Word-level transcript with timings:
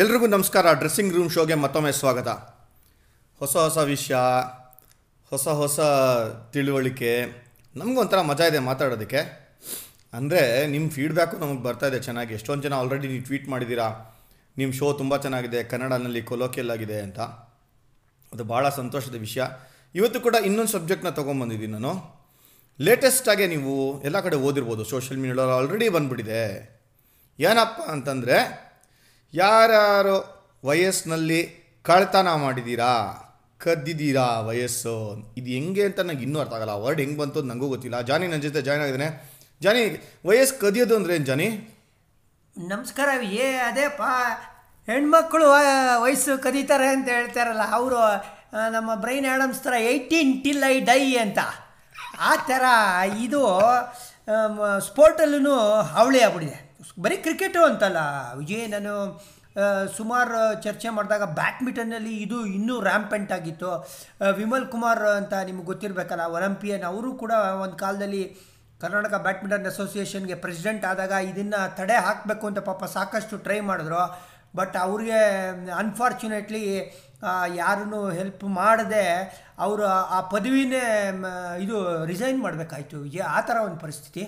ಎಲ್ರಿಗೂ 0.00 0.26
ನಮಸ್ಕಾರ. 0.26 0.72
Dressing 0.72 1.14
room 1.14 1.30
ಶೋಗೆ 1.30 1.54
ಮತ್ತೊಮ್ಮೆ 1.54 1.92
ಸ್ವಾಗತ. 1.92 2.28
ಹೊಸ 3.38 3.56
ಹೊಸ 3.56 3.78
ವಿಷಯ, 3.78 4.16
ಹೊಸ 5.30 5.48
ಹೊಸ 5.48 5.80
ತಿಳುವಳಿಕೆ, 6.52 7.24
ನಮಗೊಂಥರ 7.76 8.20
ಮಜಾ 8.20 8.44
ಇದೆ 8.44 8.58
ಮಾತಾಡೋದಕ್ಕೆ. 8.58 9.16
ಅಂದರೆ 10.12 10.66
ನಿಮ್ಮ 10.66 10.90
ಫೀಡ್ಬ್ಯಾಕು 10.90 11.36
ನಮಗೆ 11.36 11.62
ಬರ್ತಾ 11.62 11.86
ಇದೆ 11.86 12.00
ಚೆನ್ನಾಗಿ. 12.00 12.34
ಎಷ್ಟೊಂದು 12.34 12.62
ಜನ 12.62 12.74
ಆಲ್ರೆಡಿ 12.74 13.08
ನೀವು 13.08 13.24
ಟ್ವೀಟ್ 13.24 13.48
ಮಾಡಿದ್ದೀರಾ? 13.48 13.88
ನಿಮ್ಮ 14.58 14.72
ಶೋ 14.72 14.92
ತುಂಬ 14.92 15.16
ಚೆನ್ನಾಗಿದೆ. 15.16 15.64
ಕನ್ನಡನಲ್ಲಿ 15.64 16.22
ಕೊಲೋಕಿಯಲ್ 16.22 16.70
ಆಗಿದೆ 16.70 17.00
ಅಂತ. 17.00 17.18
ಅದು 18.32 18.44
ಭಾಳ 18.44 18.68
ಸಂತೋಷದ 18.68 19.14
ವಿಷಯ. 19.14 19.42
ಇವತ್ತು 19.94 20.20
ಕೂಡ 20.20 20.34
ಇನ್ನೊಂದು 20.34 20.70
ಸಬ್ಜೆಕ್ಟ್ನ 20.70 21.08
ತೊಗೊಂಬಂದಿದ್ದೀನಿ 21.08 21.72
ನಾನು. 21.72 22.18
ಲೇಟೆಸ್ಟಾಗೆ 22.80 23.46
ನೀವು 23.46 24.02
ಎಲ್ಲ 24.02 24.20
ಕಡೆ 24.20 24.36
ಓದಿರ್ಬೋದು. 24.36 24.84
ಸೋಷಿಯಲ್ 24.84 25.20
ಮೀಡಿಯಾ 25.20 25.44
ಆಲ್ರೆಡಿ 25.44 25.88
ಬಂದ್ಬಿಟ್ಟಿದೆ. 25.88 26.42
ಏನಪ್ಪ 27.40 27.90
ಅಂತಂದರೆ 27.90 28.69
ಯಾರ್ಯಾರು 29.34 30.14
ವಯಸ್ಸಿನಲ್ಲಿ 30.64 31.40
ಕಳ್ತನ 31.82 32.34
ಮಾಡಿದ್ದೀರಾ 32.34 32.92
ಕದ್ದಿದ್ದೀರಾ 33.58 34.40
ವಯಸ್ಸು? 34.40 34.94
ಇದು 35.36 35.50
ಹೆಂಗೆ 35.50 35.84
ಅಂತ 35.84 36.00
ನನಗೆ 36.00 36.22
ಇನ್ನೂ 36.22 36.40
ಅರ್ಥ 36.40 36.54
ಆಗಲ್ಲ. 36.54 36.72
ವರ್ಡ್ 36.72 37.00
ಹೆಂಗೆ 37.00 37.18
ಬಂತು 37.18 37.42
ನನಗೂ 37.42 37.68
ಗೊತ್ತಿಲ್ಲ. 37.68 38.00
ಜಾನಿ 38.00 38.26
ನನ್ನ 38.26 38.40
ಜೊತೆ 38.40 38.62
ಜಾಯ್ನ್ 38.62 38.84
ಆಗಿದ್ದಾನೆ. 38.84 39.08
ಜಾನಿ, 39.62 39.82
ವಯಸ್ಸು 40.26 40.60
ಕದಿಯೋದು 40.60 40.96
ಅಂದರೆ 40.96 41.14
ಏನು 41.14 41.24
ಜಾನಿ? 41.24 41.48
ನಮಸ್ಕಾರ, 42.56 43.22
ಏ, 43.22 43.52
ಅದೇಪ್ಪ. 43.52 44.02
ಹೆಣ್ಮಕ್ಳು 44.86 45.50
ವಯಸ್ಸು 46.02 46.42
ಕದೀತಾರೆ 46.42 46.88
ಅಂತ 46.88 47.08
ಹೇಳ್ತಾರಲ್ಲ, 47.08 47.70
ಅವರು 47.70 47.98
ನಮ್ಮ 48.70 48.94
ಬ್ರೈನ್ 48.94 49.26
ಆ್ಯಡಮ್ಸ್ 49.26 49.60
ಥರ 49.60 49.72
ಏಯ್ಟೀನ್ 49.72 50.44
ಟಿಲ್ 50.44 50.64
ಐ 50.64 50.80
ಡೈ 50.80 51.16
ಅಂತ. 51.16 51.38
ಆ 52.18 52.36
ಥರ 52.36 52.64
ಇದು 53.18 53.42
ಸ್ಪೋರ್ಟಲ್ಲೂ 54.80 55.54
ಹಾವಳಿ 55.92 56.22
ಆಗ್ಬಿಟ್ಟಿದೆ. 56.22 56.69
ಬರೀ 57.04 57.16
ಕ್ರಿಕೆಟು 57.24 57.60
ಅಂತಲ್ಲ. 57.64 58.00
ವಿಜಯ್ 58.40 58.66
ನಾನು 58.74 58.94
ಸುಮಾರು 59.96 60.38
ಚರ್ಚೆ 60.64 60.88
ಮಾಡಿದಾಗ 60.96 61.24
ಬ್ಯಾಡ್ಮಿಂಟನ್ನಲ್ಲಿ 61.38 62.12
ಇದು 62.24 62.38
ಇನ್ನೂ 62.56 62.74
ರ್ಯಾಂಪೆಂಟ್ 62.88 63.32
ಆಗಿತ್ತು. 63.36 63.70
ವಿಮಲ್ 64.40 64.66
ಕುಮಾರ್ 64.74 65.02
ಅಂತ 65.20 65.32
ನಿಮ್ಗೆ 65.48 65.66
ಗೊತ್ತಿರಬೇಕಲ್ಲ, 65.70 66.24
ಒಲಂಪಿಯನ್. 66.36 66.84
ಅವರು 66.92 67.10
ಕೂಡ 67.22 67.32
ಒಂದು 67.64 67.76
ಕಾಲದಲ್ಲಿ 67.82 68.22
ಕರ್ನಾಟಕ 68.82 69.14
ಬ್ಯಾಡ್ಮಿಂಟನ್ 69.26 69.66
ಅಸೋಸಿಯೇಷನ್ಗೆ 69.72 70.36
ಪ್ರೆಸಿಡೆಂಟ್ 70.44 70.84
ಆದಾಗ 70.90 71.14
ಇದನ್ನು 71.30 71.60
ತಡೆ 71.78 71.96
ಹಾಕಬೇಕು 72.06 72.44
ಅಂತ 72.50 72.60
ಪಾಪ 72.70 72.84
ಸಾಕಷ್ಟು 72.96 73.36
ಟ್ರೈ 73.46 73.58
ಮಾಡಿದ್ರು. 73.70 74.04
ಬಟ್ 74.58 74.76
ಅವ್ರಿಗೆ 74.84 75.18
ಅನ್ಫಾರ್ಚುನೇಟ್ಲಿ 75.82 76.62
ಯಾರನ್ನು 77.54 78.00
ಹೆಲ್ಪ್ 78.18 78.44
ಮಾಡದೆ 78.60 79.04
ಅವರು 79.58 79.84
ಆ 80.16 80.20
ಪದವಿನೇ 80.34 80.84
ಇದು 81.64 81.76
ರಿಸೈನ್ 82.12 82.38
ಮಾಡಬೇಕಾಯ್ತು. 82.46 83.00
ಆ 83.36 83.40
ಥರ 83.48 83.56
ಒಂದು 83.66 83.78
ಪರಿಸ್ಥಿತಿ? 83.84 84.24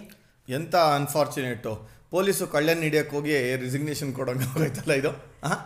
ಎಂಥ 0.49 0.75
ಅನ್ಫಾರ್ಚುನೇಟು 0.99 1.73
ಪೊಲೀಸು 2.13 2.47
ಕಳ್ಳನ್ 2.55 2.83
ಹಿಡಿಯಕ್ಕೆ 2.83 3.17
ಹೋಗಿ 3.17 3.57
ರಿಸಿಗ್ನೇಷನ್ 3.57 4.11
ಕೊಡೋಂಗೆ 4.15 4.45
ಹೋಗೈತಲ್ಲ 4.45 4.93
ಇದು? 4.93 5.11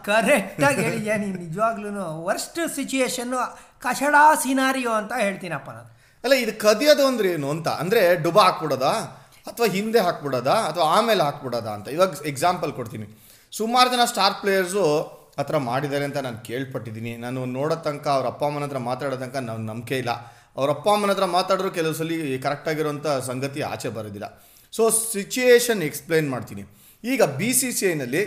ಕರೆಕ್ಟಾಗಿ 0.04 0.80
ಹೇಳಿದ್ಯಾ 0.80 1.16
ನೀನು 1.16 1.38
ನಿಜವಾಗ್ಲೂ 1.44 2.04
ವರ್ಸ್ಟ್ 2.28 2.60
ಸಿಚುಯೇಷನ್ನು 2.74 3.40
ಕಷಡಾ 3.78 4.34
ಸಿನಾರಿಯೋ 4.34 4.92
ಅಂತ 4.92 5.12
ಹೇಳ್ತೀನಪ್ಪ 5.24 5.70
ನಾನು. 5.70 5.88
ಅಲ್ಲ 6.24 6.34
ಇದು 6.34 6.52
ಕದಿಯೋದು 6.60 7.06
ಅಂದ್ರೆ 7.06 7.28
ಏನು 7.28 7.50
ಅಂತ? 7.50 7.68
ಅಂದ್ರೆ 7.68 8.22
ಡುಬಾ 8.22 8.44
ಹಾಕ್ಬಿಡೋದಾ? 8.44 8.92
ಅಥವಾ 9.50 9.66
ಹಿಂದೆ 9.66 10.00
ಹಾಕ್ಬಿಡೋದಾ? 10.00 10.52
ಅಥವಾ 10.52 10.84
ಆಮೇಲೆ 10.84 11.22
ಹಾಕ್ಬಿಡೋದಾ 11.24 11.72
ಅಂತ? 11.72 11.88
ಇವಾಗ 11.88 12.14
ಎಕ್ಸಾಂಪಲ್ 12.26 12.72
ಕೊಡ್ತೀನಿ. 12.72 13.06
ಸುಮಾರು 13.52 13.90
ಜನ 13.90 14.04
ಸ್ಟಾರ್ 14.04 14.34
ಪ್ಲೇಯರ್ಸು 14.40 14.84
ಆ 15.38 15.42
ಥರ 15.42 15.56
ಮಾಡಿದ್ದಾರೆ 15.56 16.04
ಅಂತ 16.04 16.18
ನಾನು 16.26 16.38
ಕೇಳ್ಪಟ್ಟಿದ್ದೀನಿ. 16.38 17.16
ನಾನು 17.16 17.44
ನೋಡೋ 17.44 17.74
ತನಕ 17.74 18.08
ಅವ್ರ 18.08 18.26
ಅಪ್ಪ 18.26 18.44
ಅಮ್ಮನ 18.44 18.62
ಹತ್ರ 18.62 18.78
ಮಾತಾಡೋ 18.78 19.16
ತನಕ 19.16 19.36
ನಾವು 19.36 19.58
ನಂಬಿಕೆ 19.58 19.98
ಇಲ್ಲ. 19.98 20.12
ಅವ್ರ 20.56 20.70
ಅಪ್ಪ 20.70 20.88
ಅಮ್ಮನ 20.88 21.10
ಹತ್ರ 21.10 21.24
ಮಾತಾಡಿದ್ರು 21.24 21.70
ಕೆಲವು 21.70 21.94
ಸಲ 21.94 22.10
ಕರೆಕ್ಟಾಗಿರೋಂಥ 22.42 23.06
ಸಂಗತಿ 23.06 23.62
ಆಚೆ 23.62 23.88
ಬರೋದಿಲ್ಲ. 23.88 24.28
ಸೊ 24.76 24.84
ಸಿಚುಯೇಷನ್ 25.12 25.82
ಎಕ್ಸ್ಪ್ಲೈನ್ 25.88 26.28
ಮಾಡ್ತೀನಿ. 26.34 26.64
ಈಗ 27.04 27.22
B 27.40 27.50
C 27.58 27.68
C 27.78 27.84
ಐನಲ್ಲಿ 27.92 28.22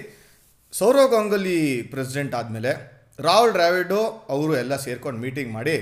Sourav 0.74 1.10
Ganguly 1.16 1.60
president 1.94 2.34
ಆದಮೇಲೆ 2.40 2.72
ರಾಹುಲ್ 3.28 3.54
ಡ್ರಾವಿಡು 3.58 4.00
ಅವರು 4.34 4.52
ಎಲ್ಲ 4.64 4.74
ಸೇರ್ಕೊಂಡು 4.86 5.20
ಮೀಟಿಂಗ್ 5.26 5.52
ಮಾಡಿ, 5.58 5.78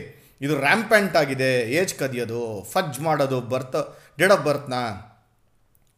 ಇದು 0.46 0.54
ರ್ಯಾಂಪ್ಯಾಂಟ್ 0.66 1.16
ಆಗಿದೆ, 1.22 1.52
ಏಜ್ 1.80 1.94
ಕದಿಯೋದು 2.02 2.42
ಫಜ್ 2.74 3.00
ಮಾಡೋದು 3.08 3.40
ಬರ್ತ್ 3.54 3.80
ಡೇಟ್ 4.20 4.34
ಆಫ್ 4.36 4.46
ಬರ್ತ್ನ 4.48 4.76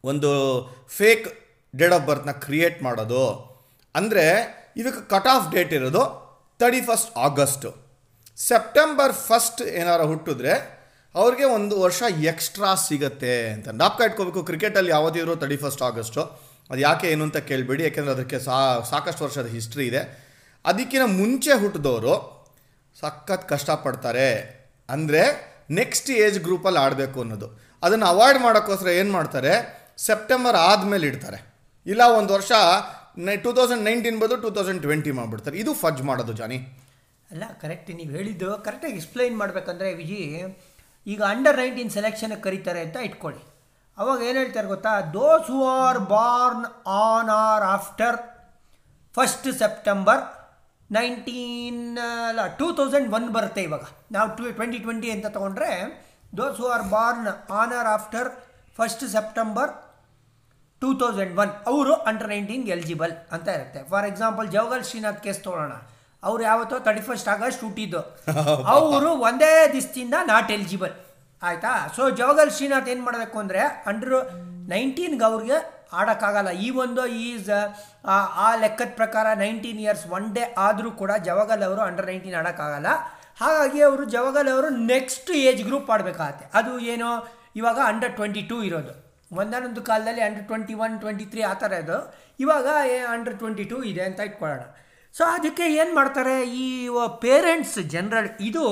ಒಂದು 0.04 0.32
ಫೇಕ್ 0.98 1.26
ಡೇಟ್ 1.74 1.94
ಆಫ್ 1.98 2.04
ಬರ್ತ್ನ 2.10 2.32
ಕ್ರಿಯೇಟ್ 2.46 2.78
ಮಾಡೋದು. 2.86 3.24
ಅಂದರೆ 3.94 4.24
ಇದಕ್ಕೆ 4.80 5.02
ಕಟ್ 5.12 5.30
ಆಫ್ 5.34 5.46
ಡೇಟ್ 5.54 5.72
ಇರೋದು 5.78 6.02
thirty 6.60 6.82
first 6.88 7.10
August 7.26 7.70
September 8.48 9.14
first 9.28 9.62
ಏನಾರು 9.80 10.04
ಹುಟ್ಟಿದ್ರೆ 10.12 10.54
ಅವ್ರಿಗೆ 11.14 11.46
ಒಂದು 11.56 11.74
ವರ್ಷ 11.84 12.00
ಎಕ್ಸ್ಟ್ರಾ 12.30 12.70
ಸಿಗುತ್ತೆ 12.86 13.34
ಅಂತ. 13.54 13.68
ನಾಪ್ಕ 13.80 14.00
ಇಟ್ಕೋಬೇಕು 14.08 14.40
ಕ್ರಿಕೆಟಲ್ಲಿ 14.50 14.92
ಯಾವತ್ತಿದ್ರು 14.96 15.32
ತರ್ಟಿ 15.42 15.58
ಫಸ್ಟ್ 15.62 15.82
ಆಗಸ್ಟು 15.88 16.22
ಅದು 16.70 16.80
ಯಾಕೆ 16.86 17.06
ಏನು 17.12 17.22
ಅಂತ 17.26 17.38
ಕೇಳಬೇಡಿ, 17.50 17.82
ಯಾಕೆಂದರೆ 17.86 18.12
ಅದಕ್ಕೆ 18.16 18.38
ಸಾ, 18.44 18.56
ಸಾಕಷ್ಟು 18.90 19.22
ವರ್ಷದ 19.26 19.48
ಹಿಸ್ಟ್ರಿ 19.56 19.84
ಇದೆ. 19.90 20.02
ಅದಕ್ಕಿಂತ 20.64 21.06
ಮುಂಚೆ 21.20 21.52
ಹುಟ್ಟಿದವರು 21.62 22.14
ಸಖತ್ 23.00 23.46
ಕಷ್ಟಪಡ್ತಾರೆ. 23.52 24.28
ಅಂದರೆ 24.88 25.22
ನೆಕ್ಸ್ಟ್ 25.80 26.10
ಏಜ್ 26.24 26.38
ಗ್ರೂಪಲ್ಲಿ 26.46 26.80
ಆಡಬೇಕು 26.84 27.18
ಅನ್ನೋದು. 27.24 27.48
ಅದನ್ನು 27.86 28.06
ಅವಾಯ್ಡ್ 28.12 28.40
ಮಾಡೋಕ್ಕೋಸ್ಕರ 28.46 28.90
ಏನು 29.00 29.12
ಮಾಡ್ತಾರೆ? 29.18 29.52
ಸೆಪ್ಟೆಂಬರ್ 30.06 30.56
ಆದಮೇಲೆ 30.68 31.06
ಇಡ್ತಾರೆ. 31.10 31.38
ಇಲ್ಲ 31.86 32.02
ಒಂದು 32.20 32.32
ವರ್ಷ 32.36 32.52
ಟೂ 33.44 33.50
ತೌಸಂಡ್ 33.58 33.84
ನೈನ್ಟೀನ್ 33.88 34.18
ಬದಲು 34.22 34.40
ಟೂ 34.44 34.50
ತೌಸಂಡ್ 34.56 34.80
ಟ್ವೆಂಟಿ 34.86 35.12
ಮಾಡಿಬಿಡ್ತಾರೆ. 35.18 35.56
ಇದು 35.62 35.72
ಫಜ್ 35.82 36.02
ಮಾಡೋದು 36.10 36.34
ಜಾನಿ. 36.40 36.58
ಅಲ್ಲ 37.32 37.44
ಕರೆಕ್ಟ್ 37.62 37.90
ನೀವು 37.98 38.10
ಹೇಳಿದ್ದು 38.18 38.50
ಕರೆಕ್ಟಾಗಿ 38.66 38.94
ಎಕ್ಸ್ಪ್ಲೈನ್ 39.00 39.34
ಮಾಡಬೇಕಂದ್ರೆ 39.42 39.88
ವಿಜಿ 40.00 40.20
ಈಗ 41.06 41.20
ಅಂಡರ್ 41.32 41.58
ನೈನ್ಟೀನ್ 41.62 41.90
ಸೆಲೆಕ್ಷನ್ಗೆ 41.96 42.40
ಕರೀತಾರೆ 42.46 42.80
ಅಂತ 42.86 42.96
ಇಟ್ಕೊಳ್ಳಿ. 43.08 43.42
ಅವಾಗ 43.98 44.20
ಏನು 44.28 44.38
ಹೇಳ್ತಾರೆ 44.42 44.68
ಗೊತ್ತಾ? 44.74 44.92
Those 45.16 45.48
who 45.52 45.60
are 45.68 46.00
born 46.12 46.64
on 47.04 47.30
or 47.44 47.64
after 47.76 48.16
first 49.14 49.48
September 49.62 50.22
nineteen 50.90 51.82
ಅಲ್ಲ 52.28 52.46
ಟೂ 52.60 52.66
ತೌಸಂಡ್ 52.78 53.08
ಒನ್ 53.16 53.28
ಬರುತ್ತೆ 53.36 53.62
ಇವಾಗ. 53.68 53.84
ನಾವು 54.16 54.28
ಟು 54.36 54.44
ಟ್ವೆಂಟಿ 54.58 54.78
ಟ್ವೆಂಟಿ 54.86 55.10
ಅಂತ 55.16 55.26
ತೊಗೊಂಡ್ರೆ 55.36 55.70
those 56.38 56.58
who 56.62 56.66
are 56.76 56.86
born 56.94 57.28
on 57.60 57.72
or 57.80 57.90
after 57.96 58.28
first 58.78 59.04
September 59.16 59.70
two 60.82 60.90
thousand 61.00 61.34
one 61.42 61.52
ಅವರು 61.70 61.94
ಅಂಡರ್ 62.10 62.30
ನೈನ್ಟೀನ್ಗೆ 62.34 62.72
ಎಲಿಜಿಬಲ್ 62.76 63.14
ಅಂತ 63.36 63.48
ಇರುತ್ತೆ. 63.56 63.80
For 63.90 64.06
example 64.10 64.46
Javagal 64.56 64.84
Srinath 64.90 65.22
case 65.26 65.40
ತೊಗೊಳ್ಳೋಣ. 65.46 65.74
ಅವ್ರು 66.28 66.42
ಯಾವತ್ತೋ 66.50 66.76
ತರ್ಟಿ 66.86 67.02
ಫಸ್ಟ್ 67.08 67.28
ಆಗಸ್ಟ್ 67.34 67.62
ಹುಟ್ಟಿದ್ದು. 67.66 68.00
ಅವರು 68.76 69.10
ಒಂದೇ 69.28 69.52
ದಿಸ್ತಿಂದ 69.74 70.14
ನಾಟ್ 70.32 70.50
ಎಲಿಜಿಬಲ್ 70.56 70.94
ಆಯಿತಾ? 71.42 71.72
ಸೊ 71.96 72.02
ಜವಗಲ್ 72.22 72.50
ಶ್ರೀನಾಥ್ 72.56 72.88
ಏನು 72.94 73.02
ಮಾಡಬೇಕು 73.08 73.36
ಅಂದರೆ 73.42 73.62
ಅಂಡರ್ 73.92 74.16
ನೈನ್ಟೀನ್ಗೆ 74.72 75.26
ಅವ್ರಿಗೆ 75.30 75.58
ಆಡೋಕ್ಕಾಗಲ್ಲ. 76.00 76.50
ಈ 76.64 76.66
ಒಂದು 76.82 77.02
ಈಸ್ 77.26 77.48
ಆ 78.44 78.48
ಲೆಕ್ಕದ 78.64 78.92
ಪ್ರಕಾರ 79.00 79.26
ನೈನ್ಟೀನ್ 79.44 79.80
ಇಯರ್ಸ್ 79.84 80.04
ಒನ್ 80.16 80.28
ಡೇ 80.36 80.44
ಆದರೂ 80.66 80.90
ಕೂಡ 81.00 81.12
ಜವಗಲ್ 81.28 81.62
ಅವರು 81.68 81.80
ಅಂಡರ್ 81.88 82.08
ನೈನ್ಟೀನ್ 82.10 82.36
ಆಡೋಕ್ಕಾಗಲ್ಲ. 82.40 82.90
ಹಾಗಾಗಿ 83.42 83.80
ಅವರು 83.88 84.04
ಜವಗಲ್ 84.16 84.48
ಅವರು 84.54 84.68
ನೆಕ್ಸ್ಟ್ 84.92 85.30
ಏಜ್ 85.48 85.62
ಗ್ರೂಪ್ 85.68 85.90
ಆಡಬೇಕಾಗತ್ತೆ. 85.94 86.46
ಅದು 86.58 86.72
ಏನು? 86.94 87.08
ಇವಾಗ 87.60 87.78
ಅಂಡರ್ 87.92 88.12
ಟ್ವೆಂಟಿ 88.18 88.42
ಟೂ 88.50 88.58
ಇರೋದು. 88.68 88.92
ಒಂದಾನೊಂದು 89.40 89.80
ಕಾಲದಲ್ಲಿ 89.88 90.22
under 90.28 90.46
twenty 90.50 90.74
one 90.84 90.94
twenty 91.02 91.26
three 91.32 91.42
ಆ 91.50 91.54
ಥರ 91.62 91.72
ಇದು 91.84 91.98
ಇವಾಗ 92.44 92.68
ಅಂಡರ್ 93.14 93.36
ಟ್ವೆಂಟಿ 93.42 93.64
ಟೂ 93.72 93.78
ಇದೆ 93.90 94.02
ಅಂತ 94.10 94.20
ಇಟ್ಕೊಳ್ಳೋಣ. 94.28 94.62
ಸೊ 95.18 95.22
ಅದಕ್ಕೆ 95.36 95.64
ಏನು 95.80 95.92
ಮಾಡ್ತಾರೆ? 95.98 96.34
ಈ 96.62 96.66
ಪೇರೆಂಟ್ಸ್ 97.24 97.78
ಜನರಲ್ 97.94 98.28
ಇದು 98.48 98.64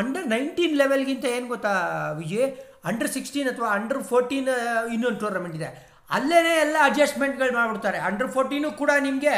ಅಂಡರ್ 0.00 0.26
ನೈನ್ಟೀನ್ 0.34 0.74
ಲೆವೆಲ್ಗಿಂತ 0.82 1.26
ಏನು 1.36 1.46
ಗೊತ್ತಾ 1.54 1.72
ವಿಜಯ್ 2.20 2.48
ಅಂಡರ್ 2.90 3.10
ಸಿಕ್ಸ್ಟೀನ್ 3.16 3.48
ಅಥವಾ 3.52 3.68
ಅಂಡರ್ 3.78 4.02
ಫೋರ್ಟೀನ್ 4.10 4.48
ಇನ್ನೊಂದು 4.94 5.18
ಟೂರ್ನಮೆಂಟ್ 5.22 5.56
ಇದೆ. 5.60 5.70
ಅಲ್ಲೇ 6.16 6.40
ಎಲ್ಲ 6.64 6.76
ಅಡ್ಜಸ್ಟ್ಮೆಂಟ್ಗಳು 6.88 7.52
ಮಾಡಿಬಿಡ್ತಾರೆ. 7.60 7.98
ಅಂಡರ್ 8.08 8.30
ಫೋರ್ಟೀನು 8.34 8.70
ಕೂಡ 8.80 8.90
ನಿಮಗೆ 9.06 9.34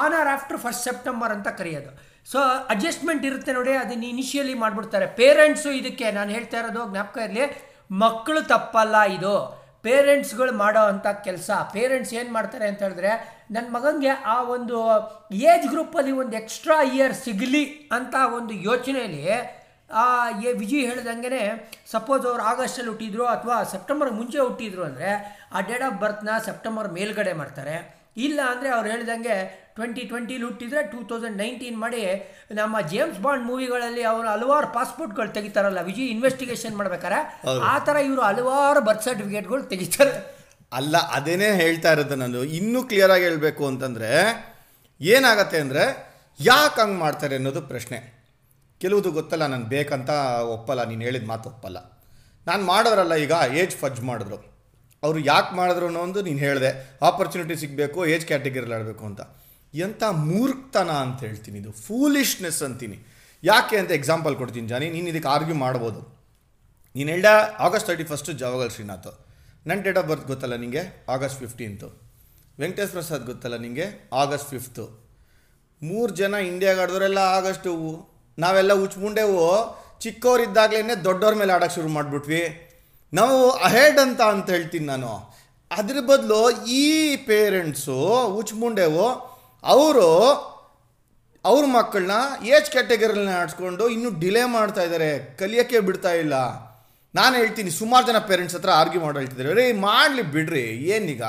on 0.00 0.14
or 0.20 0.30
after 0.34 0.58
first 0.64 0.84
September 0.88 1.32
ಅಂತ 1.36 1.48
ಕರೆಯೋದು. 1.60 1.90
ಸೊ 2.32 2.38
ಅಡ್ಜಸ್ಟ್ಮೆಂಟ್ 2.72 3.22
ಇರುತ್ತೆ 3.28 3.52
ನೋಡಿ, 3.58 3.72
ಅದನ್ನ 3.82 4.04
ಇನಿಷಿಯಲಿ 4.14 4.54
ಮಾಡಿಬಿಡ್ತಾರೆ. 4.64 5.06
ಪೇರೆಂಟ್ಸು 5.20 5.70
ಇದಕ್ಕೆ, 5.80 6.06
ನಾನು 6.18 6.30
ಹೇಳ್ತಾ 6.36 6.58
ಇರೋದು 6.62 6.82
ಜ್ಞಾಪಕ 6.92 7.18
ಇರಲಿ 7.26 7.44
ಮಕ್ಕಳು 8.02 8.40
ತಪ್ಪಲ್ಲ 8.52 8.96
ಇದು. 9.16 9.34
ಪೇರೆಂಟ್ಸ್ಗಳು 9.86 10.52
ಮಾಡೋ 10.62 10.82
ಅಂಥ 10.92 11.06
ಕೆಲಸ. 11.26 11.50
ಪೇರೆಂಟ್ಸ್ 11.74 12.12
ಏನು 12.20 12.30
ಮಾಡ್ತಾರೆ 12.36 12.66
ಅಂತ 12.70 12.80
ಹೇಳಿದ್ರೆ 12.86 13.12
ನನ್ನ 13.54 13.66
ಮಗನಿಗೆ 13.76 14.12
ಆ 14.34 14.36
ಒಂದು 14.54 14.78
ಏಜ್ 15.50 15.66
ಗ್ರೂಪಲ್ಲಿ 15.74 16.12
ಒಂದು 16.22 16.36
ಎಕ್ಸ್ಟ್ರಾ 16.40 16.76
ಇಯರ್ 16.94 17.14
ಸಿಗಲಿ 17.24 17.64
ಅಂತ 17.96 18.14
ಒಂದು 18.38 18.54
ಯೋಚನೆಯಲ್ಲಿ 18.68 19.24
ಆ 20.00 20.06
ಎ 20.48 20.50
ವಿಜಯ್ 20.62 20.84
ಹೇಳ್ದಂಗೆ 20.88 21.44
ಸಪೋಸ್ 21.92 22.24
ಅವ್ರು 22.30 22.42
ಆಗಸ್ಟಲ್ಲಿ 22.50 22.90
ಹುಟ್ಟಿದ್ರು 22.92 23.24
ಅಥವಾ 23.34 23.56
ಸೆಪ್ಟೆಂಬರ್ 23.74 24.10
ಮುಂಚೆ 24.18 24.38
ಹುಟ್ಟಿದ್ರು 24.46 24.82
ಅಂದರೆ 24.88 25.10
ಆ 25.52 25.60
ಡೇಟ್ 25.68 25.84
ಆಫ್ 25.86 25.96
ಬರ್ತ್ನ 26.02 26.30
ಸೆಪ್ಟೆಂಬರ್ 26.48 26.88
ಮೇಲ್ಗಡೆ 26.96 27.32
ಮಾಡ್ತಾರೆ. 27.40 27.76
ಇಲ್ಲ 28.26 28.38
ಅಂದರೆ 28.52 28.68
ಅವ್ರು 28.76 28.88
ಹೇಳ್ದಂಗೆ 28.92 29.36
ಟ್ವೆಂಟಿ 29.76 30.02
ಟ್ವೆಂಟೀಲಿ 30.10 30.44
ಹುಟ್ಟಿದ್ರೆ 30.44 30.80
ಟೂ 30.92 31.00
ತೌಸಂಡ್ 31.10 31.36
ನೈನ್ಟೀನ್ 31.42 31.76
ಮಾಡಿ 31.82 32.00
ನಮ್ಮ 32.60 32.80
ಜೇಮ್ಸ್ 32.92 33.20
ಬಾಂಡ್ 33.24 33.44
ಮೂವಿಗಳಲ್ಲಿ 33.50 34.02
ಅವರು 34.12 34.28
ಹಲವಾರು 34.28 34.68
ಪಾಸ್ಪೋರ್ಟ್ಗಳು 34.78 35.30
ತೆಗಿತಾರಲ್ಲ 35.36 35.82
ವಿಜಿ 35.88 36.04
ಇನ್ವೆಸ್ಟಿಗೇಷನ್ 36.14 36.74
ಮಾಡ್ಬೇಕಾರೆ 36.80 37.20
ಆ 37.72 37.74
ಥರ 37.88 37.96
ಇವರು 38.08 38.22
ಹಲವಾರು 38.30 38.80
ಬರ್ತ್ 38.88 39.06
ಸರ್ಟಿಫಿಕೇಟ್ಗಳು 39.08 39.62
ತೆಗಿತಾರೆ. 39.72 40.14
ಅಲ್ಲ, 40.72 40.96
ಅದೇನೇ 40.96 41.56
ಹೇಳ್ತಾ 41.56 41.92
ಇರೋದು 41.92 42.14
ನಾನು, 42.14 42.44
ಇನ್ನೂ 42.44 42.82
ಕ್ಲಿಯರಾಗಿ 42.82 43.24
ಹೇಳಬೇಕು 43.24 43.66
ಅಂತಂದರೆ, 43.66 44.10
ಏನಾಗತ್ತೆ 45.00 45.58
ಅಂದರೆ, 45.58 45.84
ಯಾಕೆ 46.40 46.80
ಹಂಗೆ 46.80 46.98
ಮಾಡ್ತಾರೆ 46.98 47.36
ಅನ್ನೋದು 47.36 47.60
ಪ್ರಶ್ನೆ. 47.60 48.28
ಕೆಲವುದು 48.80 49.12
ಗೊತ್ತಲ್ಲ, 49.12 49.46
ನಾನು 49.46 49.64
ಬೇಕಂತ 49.64 50.10
ಒಪ್ಪಲ್ಲ, 50.44 50.84
ನೀನು 50.84 51.02
ಹೇಳಿದ 51.02 51.26
ಮಾತು 51.26 51.48
ಒಪ್ಪಲ್ಲ. 51.48 51.98
ನಾನು 52.46 52.64
ಮಾಡೋರಲ್ಲ 52.64 53.14
ಈಗ, 53.14 53.32
ಏಜ್ 53.52 53.76
ಫಜ್ 53.76 54.00
ಮಾಡಿದ್ರು. 54.00 54.58
ಅವರು 55.02 55.18
ಯಾಕೆ 55.18 55.54
ಮಾಡಿದ್ರು 55.54 55.86
ಅನ್ನೋ 55.86 56.00
ಒಂದು 56.00 56.22
ನೀನು 56.22 56.38
ಹೇಳಿದೆ. 56.38 56.98
ಆಪರ್ಚುನಿಟಿ 57.02 57.56
ಸಿಗಬೇಕು, 57.56 58.06
ಏಜ್ 58.06 58.26
ಕ್ಯಾಟಗರಿಲಿ 58.26 58.74
ಆಡಬೇಕು 58.74 59.06
ಅಂತ. 59.06 59.20
ಎಂಥ 59.74 60.02
ಮೂರ್ಖತನ 60.02 60.90
ಅಂತ 60.90 61.20
ಹೇಳ್ತೀನಿ 61.20 61.58
ಇದು. 61.58 61.72
ಫೂಲಿಶ್ನೆಸ್ 61.72 62.62
ಅಂತೀನಿ. 62.62 63.06
ಯಾಕೆ 63.44 63.76
ಅಂತ 63.76 63.90
ಎಕ್ಸಾಂಪಲ್ 63.90 64.36
ಕೊಡ್ತೀನಿ 64.36 64.68
ಜಾನಿ. 64.68 64.90
ನೀನು 64.90 65.08
ಇದಕ್ಕೆ 65.08 65.28
ಆರ್ಗ್ಯೂ 65.28 65.54
ಮಾಡ್ಬೋದು. 65.54 66.00
ನೀನು 66.94 67.10
August 67.58 67.86
thirty 67.86 68.04
first 68.04 68.32
Javagal 68.32 68.70
Srinath. 68.70 69.27
ನನ್ನ 69.68 69.80
ಡೇಟ್ 69.86 69.98
ಆಫ್ 70.00 70.06
ಬರ್ತ್ 70.08 70.26
ಗೊತ್ತಲ್ಲ 70.26 70.56
ನಿಮಗೆ 70.62 70.82
ಆಗಸ್ಟ್ 71.14 71.38
ಫಿಫ್ಟೀನ್ತು 71.40 71.88
ವೆಂಕಟೇಶ್ 72.60 72.92
ಪ್ರಸಾದ್ 72.96 73.24
ಗೊತ್ತಲ್ಲ 73.30 73.56
ನಿಮಗೆ 73.64 73.86
ಆಗಸ್ಟ್ 74.20 74.50
ಫಿಫ್ತು 74.52 74.84
ಮೂರು 75.82 76.10
ಜನ 76.20 76.34
ಇಂಡಿಯಾಗೆ 76.50 76.80
ಆಡಿದವರೆಲ್ಲ 76.84 77.22
ಹೂವು. 77.66 77.90
ನಾವೆಲ್ಲ 78.38 78.72
ಉಚ್ಮುಂಡೆವು 78.84 79.42
ಚಿಕ್ಕವರಿದ್ದಾಗಲೇ 80.02 80.94
ದೊಡ್ಡವ್ರ 81.06 81.34
ಮೇಲೆ 81.40 81.52
ಆಡೋಕ್ಕೆ 81.56 81.76
ಶುರು 81.76 81.90
ಮಾಡಿಬಿಟ್ವಿ. 81.96 82.42
ನಾವು 83.12 83.38
ಅಹೆಡ್ 83.68 83.98
ಅಂತ 84.04 84.20
ಅಂತ 84.34 84.48
ಹೇಳ್ತೀನಿ 84.50 84.86
ನಾನು. 84.86 85.12
ಅದ್ರ 85.70 85.96
ಬದಲು 86.10 86.40
ಈ 86.80 86.84
ಪೇರೆಂಟ್ಸು 87.30 87.98
ಉಚ್ಮುಂಡೆವು 88.40 89.06
ಅವರು, 89.74 90.08
ಅವ್ರ 91.44 91.64
ಮಕ್ಕಳನ್ನ 91.76 92.16
ಏಜ್ 92.54 92.70
ಕ್ಯಾಟಗರಿನ 92.70 93.34
ಆಡಿಸ್ಕೊಂಡು 93.40 93.84
ಇನ್ನೂ 93.88 94.10
ಡಿಲೇ 94.22 94.44
ಮಾಡ್ತಾ 94.56 94.82
ಇದ್ದಾರೆ 94.88 95.10
ಕಲಿಯೋಕ್ಕೆ 95.40 95.80
ಬಿಡ್ತಾ 95.88 96.14
ಇಲ್ಲ. 96.24 96.34
ನಾನು 97.14 97.34
ಹೇಳ್ತೀನಿ, 97.40 97.70
ಸುಮಾರು 97.80 98.04
ಜನ 98.08 98.18
ಪೇರೆಂಟ್ಸ್ 98.30 98.56
ಹತ್ರ 98.56 98.70
ಆರ್ಗ್ಯೂ 98.80 99.00
ಮಾಡೋ 99.04 99.18
ಹೇಳ್ತಿದ್ದಾರೆ. 99.22 99.52
ರೀ 99.60 99.66
ಮಾಡಲಿ 99.88 100.24
ಬಿಡ್ರಿ 100.34 100.64
ಏನೀಗ 100.94 101.24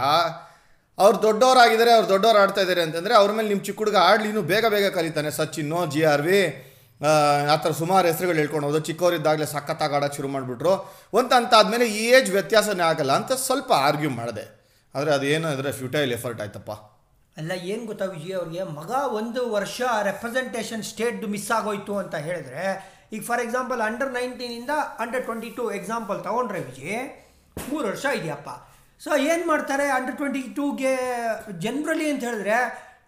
ಅವ್ರು 0.97 1.17
ದೊಡ್ಡವರಾಗಿದ್ದಾರೆ, 1.25 1.91
ಅವ್ರು 1.97 2.07
ದೊಡ್ಡವ್ರು 2.13 2.39
ಆಡ್ತಾ 2.43 2.61
ಇದ್ದಾರೆ 2.65 2.81
ಅಂತಂದರೆ 2.87 3.13
ಅವ್ರ 3.19 3.29
ಮೇಲೆ 3.37 3.49
ನಿಮ್ಮ 3.51 3.63
ಚಿಕ್ಕ 3.67 3.79
ಹುಡುಗ 3.83 3.97
ಆಡಲಿ, 4.09 4.27
ಇನ್ನೂ 4.31 4.43
ಬೇಗ 4.51 4.65
ಬೇಗ 4.73 4.87
ಕಲಿತಾನೆ. 4.97 5.31
ಸಚಿನ್ನು 5.39 5.79
ಜಿ 5.93 6.01
ಆರ್ 6.13 6.23
ವಿ 6.27 6.39
ಆ 7.53 7.55
ಥರ 7.63 7.71
ಸುಮಾರು 7.81 8.05
ಹೆಸರುಗಳು 8.11 8.39
ಹೇಳ್ಕೊಂಡು 8.41 8.65
ಹೋದ್ರು. 8.67 8.81
ಚಿಕ್ಕವರಿದ್ದಾಗಲೇ 8.89 9.47
ಸಖತ್ತಾಗಿ 9.53 9.93
ಆಡೋಕ್ಕೆ 9.97 10.17
ಶುರು 10.19 10.29
ಮಾಡಿಬಿಟ್ರು. 10.35 10.73
ಅಂತ 11.19 11.33
ಅಂತ 11.41 11.53
ಆದಮೇಲೆ 11.59 11.85
ಈ 11.99 12.03
ಏಜ್ 12.17 12.29
ವ್ಯತ್ಯಾಸನೇ 12.35 12.83
ಆಗಲ್ಲ 12.91 13.11
ಅಂತ 13.19 13.31
ಸ್ವಲ್ಪ 13.47 13.71
ಆರ್ಗ್ಯೂ 13.87 14.11
ಮಾಡಿದೆ. 14.19 14.45
ಆದರೆ 14.95 15.11
ಅದೇನು 15.17 15.47
ಅಂದರೆ 15.53 15.71
ಫ್ಯೂಟೈಲ್ 15.79 16.13
ಎಫರ್ಟ್ 16.17 16.41
ಆಯ್ತಪ್ಪ. 16.45 16.71
ಅಲ್ಲ, 17.37 17.51
ಏನು 17.71 17.83
ಗೊತ್ತಾ 17.89 18.05
ವಿಜಯ್ 18.13 18.37
ಅವ್ರಿಗೆ, 18.41 18.63
ಮಗ 18.79 18.91
ಒಂದು 19.19 19.41
ವರ್ಷ 19.57 19.81
ರೆಪ್ರೆಸೆಂಟೇಷನ್ 20.09 20.83
ಸ್ಟೇಟ್ದು 20.91 21.27
ಮಿಸ್ 21.35 21.49
ಆಗೋಯ್ತು 21.57 21.93
ಅಂತ 22.03 22.15
ಹೇಳಿದ್ರೆ 22.27 22.65
ಈಗ 23.13 23.21
ಫಾರ್ 23.29 23.41
ಎಕ್ಸಾಂಪಲ್ 23.45 23.79
ಅಂಡರ್ 23.89 24.11
ನೈನ್ಟೀನಿಂದ 24.17 24.73
ಅಂಡರ್ 25.03 25.23
ಟ್ವೆಂಟಿ 25.29 25.49
ಟು 25.59 25.63
ಎಕ್ಸಾಂಪಲ್ 25.77 26.17
ತೊಗೊಂಡ್ರೆ 26.27 26.59
ವಿಜಯ್, 26.69 26.99
ಮೂರು 27.71 27.85
ವರ್ಷ 27.91 28.05
ಇದೆಯಪ್ಪ. 28.19 28.49
ಸೊ 29.03 29.09
ಏನು 29.31 29.43
ಮಾಡ್ತಾರೆ? 29.51 29.85
ಅಂಡರ್ 29.97 30.17
ಟ್ವೆಂಟಿ 30.19 30.43
ಟೂಗೆ 30.57 30.93
ಜನರಲಿ 31.65 32.07
ಅಂತ 32.13 32.23
ಹೇಳಿದ್ರೆ 32.29 32.57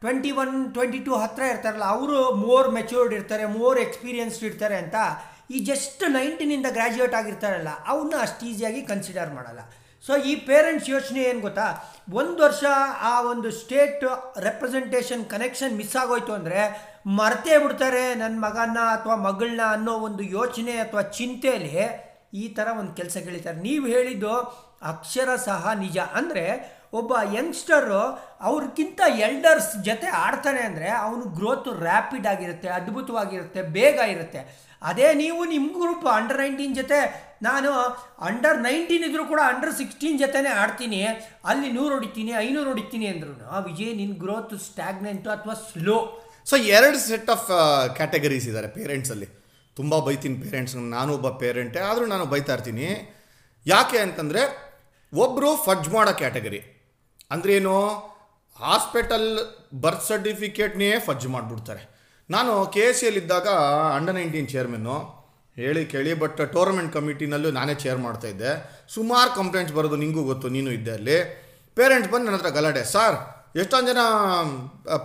ಟ್ವೆಂಟಿ 0.03 0.31
ಒನ್ 0.41 0.53
ಟ್ವೆಂಟಿ 0.75 0.99
ಟು 1.07 1.11
ಹತ್ತಿರ 1.23 1.43
ಇರ್ತಾರಲ್ಲ, 1.53 1.87
ಅವರು 1.95 2.17
ಮೋರ್ 2.45 2.69
ಮೆಚ್ಯೂರ್ಡ್ 2.77 3.13
ಇರ್ತಾರೆ 3.17 3.45
ಮೋರ್ 3.59 3.79
ಎಕ್ಸ್ಪೀರಿಯನ್ಸ್ಡ್ 3.85 4.45
ಇರ್ತಾರೆ 4.49 4.77
ಅಂತ. 4.83 4.95
ಈ 5.55 5.59
ಜಸ್ಟ್ 5.69 6.03
ನೈನ್ಟೀನಿಂದ 6.17 6.67
ಗ್ರ್ಯಾಜುಯೇಟ್ 6.77 7.15
ಆಗಿರ್ತಾರಲ್ಲ 7.19 7.71
ಅವನ್ನ 7.91 8.13
ಅಷ್ಟು 8.25 8.45
ಈಸಿಯಾಗಿ 8.51 8.81
ಕನ್ಸಿಡರ್ 8.91 9.31
ಮಾಡಲ್ಲ. 9.37 9.61
ಸೊ 10.05 10.13
ಈ 10.29 10.33
ಪೇರೆಂಟ್ಸ್ 10.49 10.87
ಯೋಚನೆ 10.93 11.19
ಏನು 11.31 11.41
ಗೊತ್ತಾ? 11.47 11.65
ಒಂದು 12.21 12.39
ವರ್ಷ 12.45 12.63
ಆ 13.09 13.11
ಒಂದು 13.31 13.49
ಸ್ಟೇಟ್ 13.59 14.03
ರೆಪ್ರೆಸೆಂಟೇಷನ್ 14.47 15.23
ಕನೆಕ್ಷನ್ 15.33 15.75
ಮಿಸ್ 15.81 15.95
ಆಗೋಯ್ತು 16.03 16.33
ಅಂದರೆ 16.39 16.61
ಮರ್ತೇ 17.05 17.55
ಬಿಡ್ತಾರೆ 17.63 18.03
ನನ್ನ 18.21 18.35
ಮಗನ 18.45 18.79
ಅಥವಾ 18.95 19.15
ಮಗಳನ್ನ 19.27 19.63
ಅನ್ನೋ 19.75 19.93
ಒಂದು 20.07 20.23
ಯೋಚನೆ 20.37 20.73
ಅಥವಾ 20.85 21.03
ಚಿಂತೆಯಲ್ಲಿ 21.19 21.73
ಈ 22.41 22.45
ಥರ 22.57 22.67
ಒಂದು 22.81 22.93
ಕೆಲಸ 22.99 23.17
ಕೇಳಿತಾರೆ 23.25 23.57
ನೀವು 23.69 23.85
ಹೇಳಿದ್ದು 23.93 24.33
ಅಕ್ಷರ 24.91 25.29
ಸಹ 25.47 25.71
ನಿಜ. 25.81 25.97
ಅಂದರೆ 26.19 26.45
ಒಬ್ಬ 26.99 27.11
ಯಂಗ್ಸ್ಟರು 27.35 27.99
ಅವ್ರಿಗಿಂತ 28.47 29.01
ಎಲ್ಡರ್ಸ್ 29.25 29.73
ಜೊತೆ 29.87 30.07
ಆಡ್ತಾನೆ 30.25 30.61
ಅಂದರೆ 30.69 30.87
ಅವನು 31.03 31.23
ಗ್ರೋತ್ 31.37 31.69
ರ್ಯಾಪಿಡ್ 31.85 32.27
ಆಗಿರುತ್ತೆ, 32.31 32.69
ಅದ್ಭುತವಾಗಿರುತ್ತೆ, 32.77 33.61
ಬೇಗ 33.77 33.97
ಇರುತ್ತೆ. 34.13 34.41
ಅದೇ 34.89 35.07
ನೀವು 35.21 35.41
ನಿಮ್ಮ 35.53 35.69
ಗ್ರೂಪ್ 35.81 36.07
ಅಂಡರ್ 36.17 36.39
ನೈನ್ಟೀನ್ 36.43 36.73
ಜೊತೆ, 36.79 36.99
ನಾನು 37.47 37.69
ಅಂಡರ್ 38.29 38.59
ನೈನ್ಟೀನ್ 38.67 39.05
ಇದ್ದರೂ 39.09 39.25
ಕೂಡ 39.33 39.41
ಅಂಡರ್ 39.51 39.73
ಸಿಕ್ಸ್ಟೀನ್ 39.81 40.17
ಜೊತೆನೇ 40.23 40.51
ಆಡ್ತೀನಿ. 40.63 41.01
ಅಲ್ಲಿ 41.51 41.69
ನೂರು 41.77 41.91
ಹೊಡಿತೀನಿ, 41.97 42.33
ಐನೂರು 42.45 42.69
ಹೊಡಿತೀನಿ 42.73 43.07
ಅಂದ್ರೂ 43.13 43.33
ವಿಜಯ್ 43.69 43.95
ನಿನ್ನ 44.01 44.15
ಗ್ರೋತ್ 44.25 44.55
ಸ್ಟ್ಯಾಗ್ನೆಂಟು 44.67 45.31
ಅಥವಾ 45.37 45.55
ಸ್ಲೋ 45.69 45.97
ಸೊ 46.49 46.55
ಎರಡು 46.77 46.97
ಸೆಟ್ 47.09 47.29
ಆಫ್ 47.35 47.47
ಕ್ಯಾಟಗರೀಸ್ 47.97 48.47
ಇದ್ದಾರೆ 48.51 48.69
ಪೇರೆಂಟ್ಸಲ್ಲಿ 48.77 49.27
ತುಂಬ 49.77 49.99
ಬೈತೀನಿ 50.07 50.37
ಪೇರೆಂಟ್ಸ್ 50.43 50.75
ನಾನು 50.97 51.11
ಒಬ್ಬ 51.17 51.29
ಪೇರೆಂಟೇ 51.43 51.79
ಆದರೂ 51.89 52.05
ನಾನು 52.13 52.25
ಬೈತಾ 52.33 52.53
ಇರ್ತೀನಿ. 52.57 52.87
ಯಾಕೆ 53.65 53.97
ಅಂತಂದರೆ 54.05 54.41
ಒಬ್ಬರು 55.13 55.49
ಫಡ್ಜ್ 55.65 55.89
ಮಾಡೋ 55.95 56.13
ಕ್ಯಾಟಗರಿ 56.21 56.61
ಅಂದ್ರೆ 57.33 57.51
ಏನು? 57.59 57.75
ಹಾಸ್ಪಿಟಲ್ 58.57 59.27
ಬರ್ತ್ 59.83 60.05
ಸರ್ಟಿಫಿಕೇಟ್ನೇ 60.09 60.89
ಫಜ್ 61.07 61.27
ಮಾಡಿಬಿಡ್ತಾರೆ. 61.35 61.81
ನಾನು 62.29 62.51
ಕೆ 62.73 62.83
ಎಸ್ 62.89 63.03
ಇದ್ದಾಗ 63.21 63.47
ಅಂಡರ್ 63.97 64.15
ನೈನ್ಟೀನ್ 64.19 64.49
ಚೇರ್ಮನ್ನು 64.53 64.97
ಹೇಳಿ 65.57 65.81
ಕೇಳಿ 65.93 66.11
ಬಟ್ 66.23 66.39
ಟೋರ್ನಮೆಂಟ್ 66.55 66.91
ಕಮಿಟಿನಲ್ಲೂ 66.97 67.49
ನಾನೇ 67.59 67.73
ಚೇರ್ 67.83 67.99
ಮಾಡ್ತಾ 68.05 68.27
ಇದ್ದೆ. 68.33 68.51
ಸುಮಾರು 68.95 69.31
ಕಂಪ್ಲೇಂಟ್ಸ್ 69.39 69.73
ಬರೋದು 69.77 69.97
ನಿಂಗೂ 70.03 70.21
ಗೊತ್ತು, 70.31 70.47
ನೀನು 70.55 70.69
ಇದ್ದೆ 70.77 70.93
ಅಲ್ಲಿ. 70.99 71.17
ಪೇರೆಂಟ್ಸ್ 71.77 72.09
ಬಂದು 72.13 72.25
ನನ್ನ 72.27 72.37
ಹತ್ರ 72.39 72.51
ಗಲಾಟೆ 72.57 72.83
ಸರ್ 72.93 73.17
ಎಷ್ಟೊಂದು 73.59 73.89
ಜನ 73.91 74.01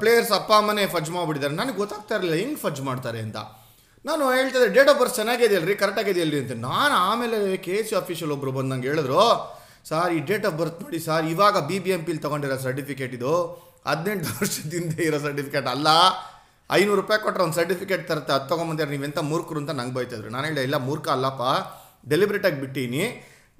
ಪ್ಲೇಯರ್ಸ್ 0.00 0.32
ಅಪ್ಪ, 0.38 0.50
ಅಮ್ಮನೆ 0.60 0.82
ಫಜ್ 0.94 1.10
ಮಾಡಿಬಿಟ್ಟಿದ್ದಾರೆ. 1.14 1.54
ನನಗೆ 1.60 1.76
ಗೊತ್ತಾಗ್ತಾ 1.82 2.14
ಇರಲಿಲ್ಲ, 2.16 2.37
ಹೆಂಗೆ 2.43 2.58
ಫಜ್ 2.64 2.82
ಮಾಡ್ತಾರೆ 2.88 3.20
ಅಂತ. 3.26 3.38
ನಾನು 4.08 4.25
ಹೇಳ್ತಿದ್ದೆ 4.37 4.69
ಡೇಟ್ 4.76 4.90
ಆಫ್ 4.90 4.98
ಬರ್ತ್ 5.00 5.14
ಚೆನ್ನಾಗಿದೆಯಲ್ರಿ 5.20 5.75
ಕರೆಕ್ಟಾಗಿದೆಯಲ್ರಿ 5.82 6.38
ಅಂತ. 6.43 6.54
ನಾನು 6.70 6.94
ಆಮೇಲೆ 7.10 7.38
ಕೆ 7.66 7.76
ಸಿ 7.87 7.94
ಆಫೀಷಿಯಲ್ 8.00 8.32
ಒಬ್ಬರು 8.34 8.52
ಬಂದಂಗೆ 8.58 8.75
ನಂಗೆ 8.75 8.88
ಹೇಳಿದ್ರು 8.90 9.22
ಸರ್ 9.88 10.12
ಈ 10.16 10.19
ಡೇಟ್ 10.28 10.44
ಆಫ್ 10.48 10.56
ಬರ್ತ್ 10.60 10.78
ನೋಡಿ 10.84 10.98
ಸರ್ 11.06 11.25
ಇವಾಗ 11.32 11.58
ಬಿ 11.69 11.76
ಬಿ 11.84 11.90
ಎಂ 11.96 12.02
ಪಿಲಿ 12.06 12.20
ತೊಗೊಂಡಿರೋ 12.25 12.56
ಸರ್ಟಿಫಿಕೇಟ್ 12.66 13.14
ಇದು. 13.19 13.32
ಹದಿನೆಂಟು 13.88 14.28
ವರ್ಷದಿಂದ 14.40 14.94
ಇರೋ 15.08 15.19
ಸರ್ಟಿಫಿಕೇಟ್ 15.26 15.69
ಅಲ್ಲ. 15.72 15.88
ಐನೂರು 16.70 16.98
ರೂಪಾಯಿ 17.00 17.20
ಕೊಟ್ಟರೆ 17.25 17.44
ಒಂದು 17.46 17.56
ಸರ್ಟಿಫಿಕೇಟ್ 17.60 18.04
ತರುತ್ತೆ, 18.10 18.32
ಅದು 18.37 18.46
ತೊಗೊಂಬಂದಿರ 18.52 18.88
ನೀವೆಂಥ 18.94 19.19
ಮೂರ್ಖರು 19.31 19.58
ಅಂತ 19.62 19.72
ನಂಗೆ 19.81 19.94
ಬೈತಿದ್ರು. 19.98 20.31
ನಾನು 20.34 20.44
ಹೇಳಿದೆ, 20.48 20.64
ಇಲ್ಲ, 20.69 20.78
ಮೂರ್ಖ 20.88 21.08
ಅಲ್ಲಪ್ಪ 21.16 21.43
ಡೆಲಿಬ್ರೇಟಾಗಿ 22.12 22.58
ಬಿಟ್ಟೀನಿ. 22.64 23.04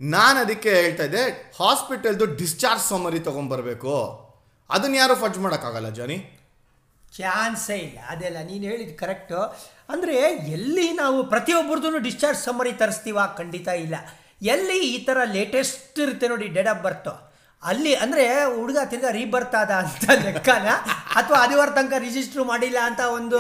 ನಾನು 0.01 0.37
ಅದಕ್ಕೆ 0.45 0.73
ಹೇಳ್ತಾ 0.85 1.05
ಇದ್ದೆ 1.11 1.25
ಹಾಸ್ಪಿಟಲ್ದು 1.61 2.27
ಡಿಸ್ಚಾರ್ಜ್ 2.41 2.85
ಸಮರಿ 2.93 3.21
ತೊಗೊಂಬರ್ಬೇಕು. 3.29 3.95
ಅದನ್ನ 4.71 4.95
ಯಾರು 5.03 5.15
ಫಡ್ಜ್ 5.23 5.39
ಮಾಡೋಕ್ಕಾಗಲ್ಲ 5.45 5.91
ಜಾನಿ? 5.99 6.17
ಚಾನ್ಸೇ 7.19 7.77
ಇಲ್ಲ. 7.87 7.99
ಅದೆಲ್ಲ 8.13 8.39
ನೀನು 8.49 8.65
ಹೇಳಿದ್ದು 8.71 8.95
ಕರೆಕ್ಟು 9.03 9.39
ಅಂದರೆ 9.93 10.15
ಎಲ್ಲಿ 10.57 10.87
ನಾವು 11.03 11.19
ಪ್ರತಿಯೊಬ್ಬರದ್ದು 11.33 12.01
ಡಿಸ್ಚಾರ್ಜ್ 12.09 12.41
ಸಮ್ಮರಿ 12.47 12.73
ತರಿಸ್ತೀವ? 12.83 13.19
ಖಂಡಿತ 13.39 13.69
ಇಲ್ಲ. 13.85 13.97
ಎಲ್ಲಿ 14.53 14.79
ಈ 14.95 14.97
ಥರ 15.07 15.19
ಲೇಟೆಸ್ಟ್ 15.37 15.99
ಇರುತ್ತೆ 16.05 16.27
ನೋಡಿ 16.33 16.47
ಡೆಡ್ 16.57 16.71
ಆಫ್ 16.73 16.83
ಬರ್ತು 16.87 17.13
ಅಲ್ಲಿ 17.63 17.93
ಅಂದರೆ 18.05 18.25
ಹುಡುಗ 18.57 18.79
ತಿರ್ಗಾ 18.91 19.11
ರೀಬರ್ತ್ 19.19 19.55
ಆದ 19.61 19.73
ಅಂತ 19.83 20.05
ಲೆಕ್ಕನ? 20.25 20.69
ಅಥವಾ 21.21 21.39
ಅದಿವಾರ 21.45 21.69
ತನಕ 21.79 21.99
ರಿಜಿಸ್ಟ್ರ್ 22.07 22.43
ಮಾಡಿಲ್ಲ 22.51 22.79
ಅಂತ 22.89 23.03
ಒಂದು 23.19 23.39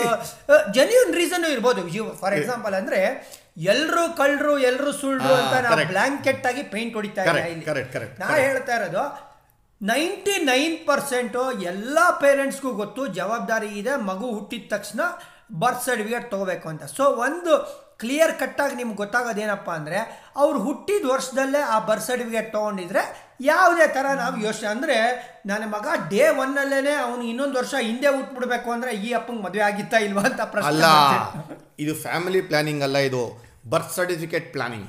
ಜೆನ್ಯೂನ್ 0.76 1.12
ರೀಸನ್ 1.20 1.44
ಇರ್ಬೋದು. 1.55 1.82
ಫಾರ್ 2.22 2.34
ಎಕ್ಸಾಂಪಲ್ 2.39 2.77
ಅಂದರೆ 2.81 3.01
ಎಲ್ಲರೂ 3.72 4.05
ಕಳ್ಳರು 4.20 4.55
ಎಲ್ಲರೂ 4.70 4.93
ಸುಳ್ಳು 5.03 5.31
ಅಂತ 5.41 5.55
ನಾವು. 5.67 5.84
ಬ್ಲಾಂಕೆಟ್ 5.93 6.46
ಆಗಿ 6.51 6.62
ಪೇಂಟ್ 6.74 6.96
ಹೊಡಿತಾ 6.98 7.22
ಇಲ್ಲ 7.29 7.44
ಇಲ್ಲಿ. 7.55 7.67
ನಾ 8.22 8.29
ಹೇಳ್ತಾ 8.46 8.74
ಇರೋದು 8.79 9.05
ನೈಂಟಿ 9.81 10.45
ನೈನ್ 10.45 10.87
ಪರ್ಸೆಂಟು 10.87 11.41
ಎಲ್ಲ 11.63 11.99
ಪೇರೆಂಟ್ಸ್ಗೂ 12.21 12.73
ಗೊತ್ತು 12.73 13.06
ಜವಾಬ್ದಾರಿ 13.06 13.67
ಇದೆ 13.79 13.97
ಮಗು 14.03 14.27
ಹುಟ್ಟಿದ 14.27 14.69
ತಕ್ಷಣ 14.71 15.01
ಬರ್ತ್ 15.53 15.85
ಸರ್ಟಿಫಿಕೇಟ್ 15.85 16.31
ತೊಗೋಬೇಕು 16.31 16.69
ಅಂತ. 16.69 16.85
ಸೊ 16.97 17.05
ಒಂದು 17.19 17.53
ಕ್ಲಿಯರ್ 17.99 18.33
ಕಟ್ಟಾಗಿ 18.39 18.75
ನಿಮ್ಗೆ 18.77 18.97
ಗೊತ್ತಾಗೋದೇನಪ್ಪ 18.97 19.71
ಅಂದರೆ 19.71 19.99
ಅವ್ರು 20.37 20.59
ಹುಟ್ಟಿದ 20.59 21.05
ವರ್ಷದಲ್ಲೇ 21.11 21.61
ಆ 21.67 21.79
ಬರ್ತ್ 21.79 22.06
ಸರ್ಟಿಫಿಕೇಟ್ 22.06 22.53
ತೊಗೊಂಡಿದ್ರೆ 22.53 23.03
ಯಾವುದೇ 23.41 23.87
ಥರ 23.89 24.06
ನಾವು 24.15 24.37
ಯೋಚನೆ 24.41 24.69
ಅಂದರೆ 24.69 24.97
ನನ್ನ 25.47 25.65
ಮಗ 25.67 25.87
ಡೇ 26.11 26.29
ಒನ್ನಲ್ಲೇ 26.39 26.95
ಅವನು 27.05 27.23
ಇನ್ನೊಂದು 27.23 27.59
ವರ್ಷ 27.59 27.75
ಹಿಂದೆ 27.81 28.09
ಹುಟ್ಬಿಡ್ಬೇಕು 28.09 28.71
ಅಂದರೆ 28.71 28.93
ಈ 28.99 29.13
ಅಪ್ಪಂಗೆ 29.13 29.43
ಮದುವೆ 29.43 29.61
ಆಗಿತ್ತಾ 29.63 29.97
ಇಲ್ವಾ 29.99 30.23
ಅಂತ 30.23 30.41
ಪ್ರಶ್ನೆ. 30.47 30.71
ಇದು 31.79 31.95
ಫ್ಯಾಮಿಲಿ 32.03 32.41
ಪ್ಲಾನಿಂಗ್ 32.43 32.83
ಅಲ್ಲ 32.83 32.97
ಇದು. 33.09 33.23
ಬರ್ತ್ 33.69 33.95
ಸರ್ಟಿಫಿಕೇಟ್ 33.95 34.53
ಪ್ಲಾನಿಂಗ್ 34.53 34.89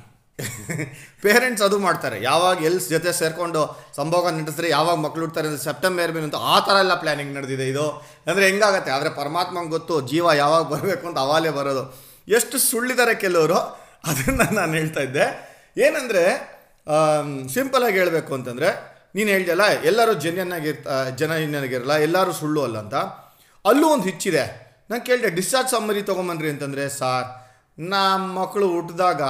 ಪೇರೆಂಟ್ಸ್ 1.24 1.64
ಅದು 1.68 1.78
ಮಾಡ್ತಾರೆ. 1.86 2.18
ಯಾವಾಗ 2.30 2.58
ಎಲ್ಸ್ 2.70 2.88
ಜೊತೆ 2.94 3.12
ಸೇರಿಕೊಂಡು 3.20 3.62
ಸಂಭೋಗ 3.96 4.26
ನಡೆಸಿದ್ರೆ 4.38 4.68
ಯಾವಾಗ 4.70 4.98
ಮಕ್ಳು 5.06 5.22
ಹುಡ್ತಾರೆ 5.24 5.48
ಅಂದರೆ 5.50 5.64
ಸೆಪ್ಟೆಂಬರ್ 5.70 6.12
ಮೇಲೆ 6.16 6.26
ಅಂತ 6.30 6.40
ಆ 6.54 6.58
ಥರ 6.68 6.76
ಎಲ್ಲ 6.84 6.96
ಪ್ಲಾನಿಂಗ್ 7.04 7.34
ನಡೆದಿದೆ 7.38 7.66
ಇದು. 7.74 7.86
ಅಂದರೆ 8.30 8.44
ಹೆಂಗಾಗತ್ತೆ? 8.50 8.92
ಆದರೆ 8.98 9.12
ಪರಮಾತ್ಮಂಗೆ 9.22 9.72
ಗೊತ್ತು 9.78 9.96
ಜೀವ 10.12 10.34
ಯಾವಾಗ 10.44 10.64
ಬರಬೇಕು 10.74 11.06
ಅಂತ 11.10 11.20
ಅವಾಲೇ 11.28 11.54
ಬರೋದು. 11.60 11.84
ಎಷ್ಟು 12.28 12.58
ಸುಳ್ಳಿದ್ದಾರೆ 12.70 13.16
ಕೆಲವರು? 13.26 13.58
ಅದನ್ನು 14.10 14.46
ನಾನು 14.60 14.74
ಹೇಳ್ತಾ 14.80 15.02
ಇದ್ದೆ. 15.08 15.26
ಏನಂದರೆ 15.86 16.24
ಸಿಂಪಲಾಗಿ 17.54 17.98
ಹೇಳಬೇಕು 18.02 18.32
ಅಂತಂದರೆ, 18.38 18.70
ನೀನು 19.16 19.30
ಹೇಳ್ದಲ್ಲ 19.36 19.66
ಎಲ್ಲರೂ 19.90 20.14
ಜನ್ಯನ್ನಾಗಿರ್ತ 20.26 20.88
ಜನನಾಗಿರಲ್ಲ 21.22 21.94
ಎಲ್ಲರೂ 22.08 22.32
ಸುಳ್ಳು 22.42 22.62
ಅಲ್ಲ 22.68 22.78
ಅಂತ. 22.84 22.96
ಅಲ್ಲೂ 23.66 23.88
ಒಂದು 23.96 24.06
ಹಿಚ್ಚಿದೆ. 24.10 24.44
ನಾನು 24.90 25.04
ಕೇಳಿದೆ 25.08 25.30
ಡಿಸ್ಚಾರ್ಜ್ 25.38 25.72
ಸಮ್ಮರಿ 25.76 26.02
ತೊಗೊಂಬನ್ರಿ 26.10 26.50
ಅಂತಂದರೆ, 26.54 26.84
ಸಾರ್ 27.00 27.28
ನಮ್ಮ 27.94 28.28
ಮಕ್ಕಳು 28.42 28.68
ಹುಟ್ಟಿದಾಗ 28.76 29.24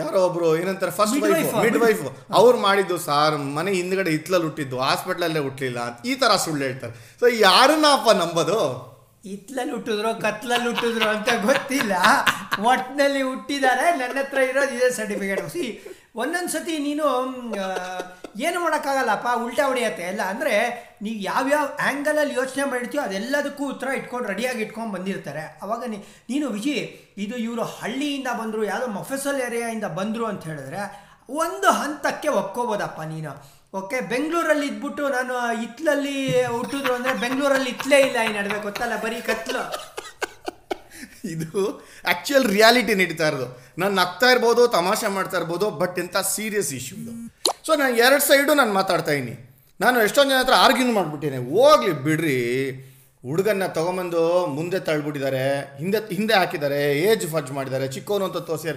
ಯಾರೋ 0.00 0.18
ಒಬ್ರು 0.26 0.46
ಏನಂತಾರೆ 0.60 0.92
ಫಸ್ಟ್ 0.98 1.16
ವೈಫ್ 1.22 1.54
ಮಿಡ್ 1.64 1.78
ವೈಫ್ 1.82 2.02
ಅವ್ರು 2.38 2.58
ಮಾಡಿದ್ದು 2.66 2.96
ಸಾರ್ 3.08 3.34
ಮನೆ 3.56 3.70
ಹಿಂದ್ಗಡೆ 3.78 4.10
ಹಿತ್ಲಲ್ಲಿ 4.16 4.46
ಹುಟ್ಟಿದ್ದು 4.48 4.76
ಹಾಸ್ಪಿಟ್ಲಲ್ಲೇ 4.86 5.42
ಹುಟ್ಟಲಿಲ್ಲ 5.46 5.80
ಈ 6.10 6.14
ತರ 6.22 6.36
ಸುಳ್ಳು 6.44 6.62
ಹೇಳ್ತಾರೆ. 6.68 6.94
ಸೊ 7.20 7.26
ಯಾರನ್ನಪ್ಪ 7.48 8.10
ನಂಬೋದು? 8.22 8.58
ಹಿತ್ಲಲ್ಲಿ 9.30 9.72
ಹುಟ್ಟಿದ್ರು 9.76 10.10
ಕತ್ಲಲ್ಲಿ 10.26 10.68
ಹುಟ್ಟಿದ್ರು 10.70 11.08
ಅಂತ 11.14 11.30
ಗೊತ್ತಿಲ್ಲ. 11.48 11.92
ಒಟ್ಟಿನಲ್ಲಿ 12.70 13.22
ಹುಟ್ಟಿದ್ದಾರೆ 13.30 13.86
ನನ್ನ 14.00 14.16
ಹತ್ರ 14.22 14.38
ಇರೋದು 14.50 14.74
ಇದೇ 14.78 14.88
ಸರ್ಟಿಫಿಕೇಟ್ 14.98 15.44
ಸಿ 15.56 15.66
ಒಂದೊಂದು 16.22 16.52
ಸತಿ 16.54 16.74
ನೀನು 16.88 17.04
ಏನು 18.46 18.58
ಮಾಡೋಕ್ಕಾಗಲ್ಲಪ್ಪ, 18.64 19.28
ಉಲ್ಟಾ 19.44 19.64
ಹೊಡೆಯತ್ತೆ. 19.70 20.02
ಎಲ್ಲ 20.12 20.22
ಅಂದರೆ 20.32 20.54
ನೀವು 21.04 21.18
ಯಾವ್ಯಾವ 21.30 21.66
ಆ್ಯಂಗಲಲ್ಲಿ 21.86 22.34
ಯೋಚನೆ 22.40 22.64
ಮಾಡಿರ್ತೀಯೋ 22.72 23.02
ಅದೆಲ್ಲದಕ್ಕೂ 23.08 23.64
ಉತ್ತರ 23.74 23.88
ಇಟ್ಕೊಂಡು 24.00 24.28
ರೆಡಿಯಾಗಿ 24.32 24.62
ಇಟ್ಕೊಂಡು 24.66 24.92
ಬಂದಿರ್ತಾರೆ. 24.96 25.44
ಅವಾಗ 25.64 25.82
ನೀ, 25.92 25.98
ನೀನು 26.30 26.48
ವಿಜಿ, 26.56 26.76
ಇದು 27.24 27.36
ಇವರು 27.46 27.64
ಹಳ್ಳಿಯಿಂದ 27.78 28.28
ಬಂದರು, 28.40 28.62
ಯಾವುದೋ 28.72 28.88
ಮೊಫೆಸಲ್ 28.98 29.40
ಏರಿಯಾಯಿಂದ 29.48 29.88
ಬಂದರು 29.98 30.26
ಅಂತ 30.32 30.44
ಹೇಳಿದ್ರೆ 30.50 30.82
ಒಂದು 31.44 31.68
ಹಂತಕ್ಕೆ 31.80 32.28
ಒಪ್ಕೋಬೋದಪ್ಪ 32.42 33.00
ನೀನು. 33.14 33.32
ಓಕೆ 33.80 33.98
ಬೆಂಗಳೂರಲ್ಲಿ 34.12 34.66
ಇದ್ಬಿಟ್ಟು 34.70 35.04
ನಾನು 35.16 35.34
ಇತ್ಲಲ್ಲಿ 35.66 36.16
ಹುಟ್ಟಿದ್ರು 36.56 36.92
ಅಂದರೆ 36.98 37.12
ಬೆಂಗಳೂರಲ್ಲಿ 37.24 37.70
ಇತ್ಲೇ 37.76 38.00
ಇಲ್ಲ 38.08 38.18
ಈ 38.28 38.32
ನಡುವೆ 38.38 38.58
ಗೊತ್ತಲ್ಲ, 38.66 38.96
ಬರೀ 39.04 39.20
ಕತ್ಲು. 39.28 39.62
ಇದು 41.34 41.62
ಆಕ್ಚುಯಲ್ 42.12 42.46
ರಿಯಾಲಿಟಿ 42.56 42.94
ನಡೀತಾ 43.00 43.26
ಇರೋದು. 43.30 43.46
ನಾನು 43.80 43.94
ನಗ್ತಾ 44.00 44.28
ಇರ್ಬೋದು, 44.34 44.62
ತಮಾಷೆ 44.76 45.08
ಮಾಡ್ತಾ 45.16 45.36
ಇರ್ಬೋದು 45.40 45.66
ಬಟ್ 45.82 45.98
ಎಂಥ 46.04 46.16
ಸೀರಿಯಸ್ 46.34 46.72
ಇಶ್ಯೂ 46.78 46.96
ಇದು. 47.02 47.12
ಸೊ 47.66 47.74
ನಾನು 47.74 47.94
ಎರಡು 47.96 48.22
ಸೈಡು 48.28 48.54
ನಾನು 48.54 48.72
ಮಾತಾಡ್ತಾ 48.72 49.12
ಇದ್ದೀನಿ. 49.12 49.34
ನಾನು 49.80 49.96
ಎಷ್ಟೊಂದು 50.06 50.30
ಜನ 50.32 50.38
ಹತ್ರ 50.40 50.56
ಆರ್ಗ್ಯೂ 50.64 50.92
ಮಾಡಿಬಿಟ್ಟಿನಿ. 50.92 51.38
ಹೋಗ್ಲಿ 51.52 51.92
ಬಿಡ್ರಿ. 52.06 52.38
ಹುಡುಗನ್ನ 53.24 53.66
ತೊಗೊಂಬಂದು 53.66 54.46
ಮುಂದೆ 54.56 54.78
ತಳ್ಬಿಟ್ಟಿದ್ದಾರೆ. 54.88 55.44
ಹಿಂದೆ 55.80 55.98
ಹಿಂದೆ 56.14 56.34
ಹಾಕಿದ್ದಾರೆ. 56.34 56.80
ಏಜ್ 57.08 57.26
ಫಜ್ 57.34 57.52
ಮಾಡಿದ್ದಾರೆ. 57.52 57.88
ಚಿಕ್ಕವನು 57.88 58.24
ಅಂತ 58.24 58.36
ತೋರಿಸ್ಯಾರ 58.36 58.76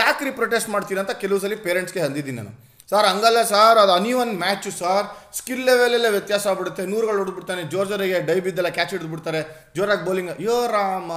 ಯಾಕ್ರಿ 0.00 0.30
ಪ್ರೊಟೆಸ್ಟ್ 0.30 0.68
ಮಾಡ್ತೀರ 0.74 0.98
ಅಂತ 1.04 1.10
ಕೆಲವು 1.22 1.38
ಸಲ 1.44 1.56
ಪೇರೆಂಟ್ಸ್ಗೆ 1.66 2.00
ಅಂದಿದ್ದೀನಿ 2.00 2.36
ನಾನು. 2.36 2.52
ಸರ್ 2.90 3.06
ಹಂಗಲ್ಲ 3.06 3.38
ಸರ್ 3.42 3.78
ಅದು 3.82 3.92
any one 3.92 4.34
match 4.42 4.70
sir 4.80 5.06
skill 5.38 5.64
ಲೆವೆಲೆಲ್ಲ 5.68 6.08
ವ್ಯತ್ಯಾಸ 6.16 6.46
ಆಗ್ಬಿಡುತ್ತೆ. 6.46 6.82
ನೂರುಗಳು 6.86 7.18
ಹೊಡ್ಬಿಡ್ತಾನೆ. 7.22 7.62
ಜೋರ್ 7.62 7.88
ಜೋರಿಗೆ 7.88 8.20
ಡೈ 8.28 8.38
ಬಿದ್ದೆಲ್ಲ 8.40 8.68
ಕ್ಯಾಚ್ 8.68 8.90
ಹಿಡಿದ್ಬಿಡ್ತಾರೆ. 8.90 9.40
ಜೋರಾಗಿ 9.76 10.04
ಬೌಲಿಂಗ್ 10.08 10.30
ಯೋ 10.40 10.58
ರಾಮ 10.66 11.12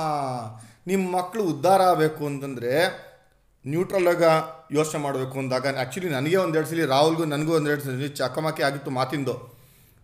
ನಿಮ್ಮ 0.87 1.03
ಮಕ್ಕಳು 1.17 1.43
ಉದ್ಧಾರ 1.43 1.81
ಆಗಬೇಕು 1.81 2.25
ಅಂತಂದರೆ 2.25 2.73
ನ್ಯೂಟ್ರಲ್ 3.65 4.07
ಆಗ 4.07 4.23
ಯೋಚನೆ 4.77 4.99
ಮಾಡಬೇಕು 5.03 5.35
ಅಂದಾಗ 5.39 5.67
ಆ್ಯಕ್ಚುಲಿ 5.75 6.09
ನನಗೆ 6.09 6.37
ಒಂದೆರಡು 6.43 6.69
ಸಲ 6.69 6.85
ರಾಹುಲ್ಗೂ 6.95 7.25
ನನಗೂ 7.25 7.51
ಒಂದೆರಡು 7.59 7.83
ಸಲ 7.83 8.07
ಚಕಮಕಿ 8.19 8.61
ಆಗಿತ್ತು 8.67 8.91
ಮಾತಿಂದು. 8.91 9.35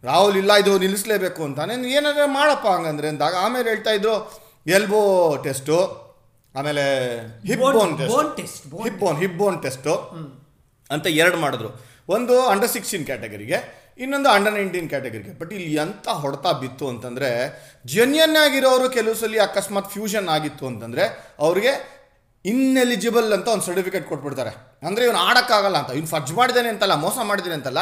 ರಾಹುಲ್ 0.03 0.38
ಇಲ್ಲ 0.41 0.53
ಇದು 0.62 0.71
ನಿಲ್ಲಿಸಲೇಬೇಕು 0.83 1.41
ಅಂತ. 1.47 1.59
ನೀನು 1.69 1.88
ಏನಾದ್ರೆ 1.97 2.25
ಮಾಡಪ್ಪ 2.38 2.65
ಹಂಗಂದ್ರೆ 2.67 3.07
ಅಂದಾಗ 3.13 3.35
ಆಮೇಲೆ 3.45 3.67
ಹೇಳ್ತಾ 3.69 3.91
ಇದ್ರು 3.91 4.15
ಎಲ್ಬೋ 4.67 5.00
ಟೆಸ್ಟು 5.45 5.77
ಆಮೇಲೆ 6.55 6.83
hip 7.47 7.63
bone 7.77 7.95
test 8.38 8.67
hip 8.83 9.00
bone 9.00 9.17
hip 9.24 9.38
bone 9.41 9.57
test 9.63 9.95
ಅಂತ 10.89 11.05
ಎರಡು 11.21 11.38
ಮಾಡಿದ್ರು. 11.38 11.69
ಒಂದು 12.09 12.35
ಅಂಡರ್ 12.51 12.71
ಸಿಕ್ಸ್ಟೀನ್ 12.75 13.05
ಕ್ಯಾಟಗರಿಗೆ 13.05 13.57
ಇನ್ನೊಂದು 14.03 14.29
ಅಂಡರ್ 14.29 14.53
ನೈನ್ಟೀನ್ 14.53 14.88
ಕ್ಯಾಟಗರಿಗೆ 14.89 15.33
ಬಟ್ 15.39 15.51
ಇಲ್ಲಿ 15.53 15.69
ಎಂಥ 15.83 16.07
ಹೊಡೆತ 16.24 16.47
ಬಿತ್ತು 16.62 16.85
ಅಂತಂದರೆ 16.89 17.29
ಜೆನ್ಯನ್ 17.93 18.38
ಆಗಿರೋರು 18.45 18.88
ಕೆಲವು 18.89 19.15
ಸಲ 19.15 19.38
ಅಕಸ್ಮಾತ್ 19.47 19.89
ಫ್ಯೂಷನ್ 19.93 20.27
ಆಗಿತ್ತು 20.29 20.65
ಅಂತಂದರೆ 20.67 21.03
ಅವ್ರಿಗೆ 21.39 21.71
ಇನ್ಎಲಿಜಿಬಲ್ 22.52 23.30
ಅಂತ 23.36 23.48
ಒಂದು 23.54 23.66
ಸರ್ಟಿಫಿಕೇಟ್ 23.68 24.06
ಕೊಟ್ಬಿಡ್ತಾರೆ. 24.10 24.52
ಅಂದರೆ 24.88 25.04
ಇವನು 25.08 25.22
ಆಡೋಕ್ಕಾಗಲ್ಲ 25.30 25.78
ಅಂತ. 25.82 25.92
ಇವ್ನು 25.98 26.10
ಫರ್ಜ್ 26.14 26.32
ಮಾಡಿದ್ದಾನೆ 26.40 26.70
ಅಂತಲ್ಲ, 26.74 26.96
ಮೋಸ 27.06 27.18
ಮಾಡಿದ್ದಾನೆ 27.30 27.58
ಅಂತಲ್ಲ 27.60 27.82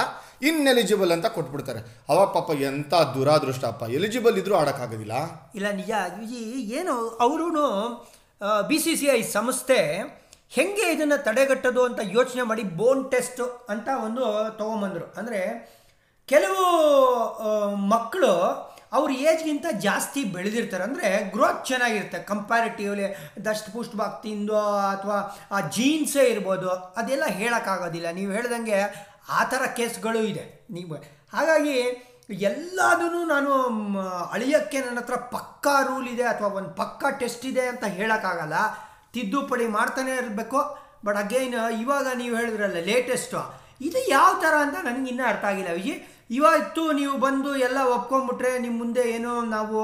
ಇನ್ಎಲಿಜಿಬಲ್ 0.50 1.12
ಅಂತ 1.16 1.28
ಕೊಟ್ಬಿಡ್ತಾರೆ. 1.38 1.82
ಅವಾಗ 2.12 2.28
ಪಾಪ 2.38 2.50
ಎಂಥ 2.70 2.94
ದುರಾದೃಷ್ಟ 3.16 3.64
ಅಪ್ಪ 3.72 3.84
ಎಲಿಜಿಬಲ್ 3.98 4.38
ಇದ್ರೂ 4.42 4.56
ಆಡೋಕ್ಕಾಗೋದಿಲ್ಲ. 4.62 5.14
ಇಲ್ಲ, 5.60 5.68
ನಿಜ. 5.82 5.92
ಏನು 6.80 6.96
ಅವರು 7.26 7.48
ಬಿ 8.70 8.78
ಸಿ 8.84 8.94
ಸಿ 9.00 9.08
ಐ 9.18 9.20
ಸಂಸ್ಥೆ 9.36 9.80
ಹೆಂಗೆ 10.56 10.86
ಇದನ್ನು 10.94 11.18
ತಡೆಗಟ್ಟೋದು 11.28 11.82
ಅಂತ 11.90 12.02
ಯೋಚನೆ 12.18 12.44
ಮಾಡಿ 12.50 12.64
ಬೋನ್ 12.80 13.04
ಟೆಸ್ಟ್ 13.14 13.42
ಅಂತ 13.74 13.88
ಒಂದು 14.08 14.24
ತೊಗೊಂಬಂದರು. 14.60 15.08
ಅಂದರೆ 15.20 15.40
ಕೆಲವು 16.30 16.66
ಮಕ್ಕಳು 17.94 18.34
ಅವ್ರ 18.98 19.10
ಏಜ್ಗಿಂತ 19.30 19.68
ಜಾಸ್ತಿ 19.86 20.22
ಬೆಳೆದಿರ್ತಾರೆ. 20.36 20.84
ಅಂದರೆ 20.88 21.08
ಗ್ರೋತ್ 21.34 21.62
ಚೆನ್ನಾಗಿರುತ್ತೆ. 21.70 22.20
ಕಂಪ್ಯಾರಿಟಿವ್ಲಿ 22.32 23.08
ದಷ್ಟು 23.48 23.98
ಭಕ್ತಿಯಿಂದೋ 24.02 24.62
ಅಥವಾ 24.94 25.18
ಆ 25.56 25.60
ಜೀನ್ಸೇ 25.78 26.26
ಇರ್ಬೋದು, 26.34 26.70
ಅದೆಲ್ಲ 27.02 27.28
ಹೇಳೋಕ್ಕಾಗೋದಿಲ್ಲ. 27.40 28.08
ನೀವು 28.20 28.32
ಹೇಳ್ದಂಗೆ 28.38 28.80
ಆ 29.38 29.42
ಥರ 29.54 29.64
ಕೇಸ್ಗಳು 29.80 30.22
ಇದೆ. 30.32 30.46
ನೀವು 30.78 30.96
ಹಾಗಾಗಿ 31.36 31.78
ಎಲ್ಲದೂ 32.50 33.08
ನಾನು 33.34 33.52
ಅಳಿಯೋಕ್ಕೆ 34.36 34.80
ನನ್ನ 34.86 35.00
ಹತ್ರ 35.02 35.18
ಪಕ್ಕಾ 35.34 35.74
ರೂಲ್ 35.90 36.08
ಇದೆ, 36.14 36.26
ಅಥವಾ 36.34 36.50
ಒಂದು 36.60 36.72
ಪಕ್ಕಾ 36.82 37.10
ಟೆಸ್ಟ್ 37.22 37.46
ಇದೆ 37.52 37.64
ಅಂತ 37.72 37.86
ಹೇಳೋಕ್ಕಾಗಲ್ಲ. 37.98 38.56
ತಿದ್ದುಪಡಿ 39.16 39.66
ಮಾಡ್ತಾನೆ 39.78 40.12
ಇರಬೇಕು. 40.22 40.62
ಬಟ್ 41.06 41.18
ಅಗೇನ್ 41.24 41.56
ಇವಾಗ 41.84 42.08
ನೀವು 42.22 42.34
ಹೇಳಿದ್ರಲ್ಲ 42.40 42.82
ಲೇಟೆಸ್ಟು 42.92 43.42
ಇದು 43.88 44.00
ಯಾವ 44.16 44.30
ಥರ 44.44 44.54
ಅಂತ 44.66 44.78
ನನಗಿನ್ನೂ 44.88 45.24
ಅರ್ಥ 45.32 45.46
ಆಗಿಲ್ಲ. 45.52 45.72
ವಿಜಿ 45.80 45.94
ಇವತ್ತು 46.30 46.84
ನೀವು 47.00 47.16
ಬಂದು 47.26 47.50
ಎಲ್ಲ 47.68 47.80
ಒಪ್ಕೊಂಡ್ಬಿಟ್ರೆ 47.96 48.52
ನಿಮ್ಮ 48.66 48.78
ಮುಂದೆ 48.84 49.04
ಏನೋ 49.16 49.34
ನಾವು 49.56 49.78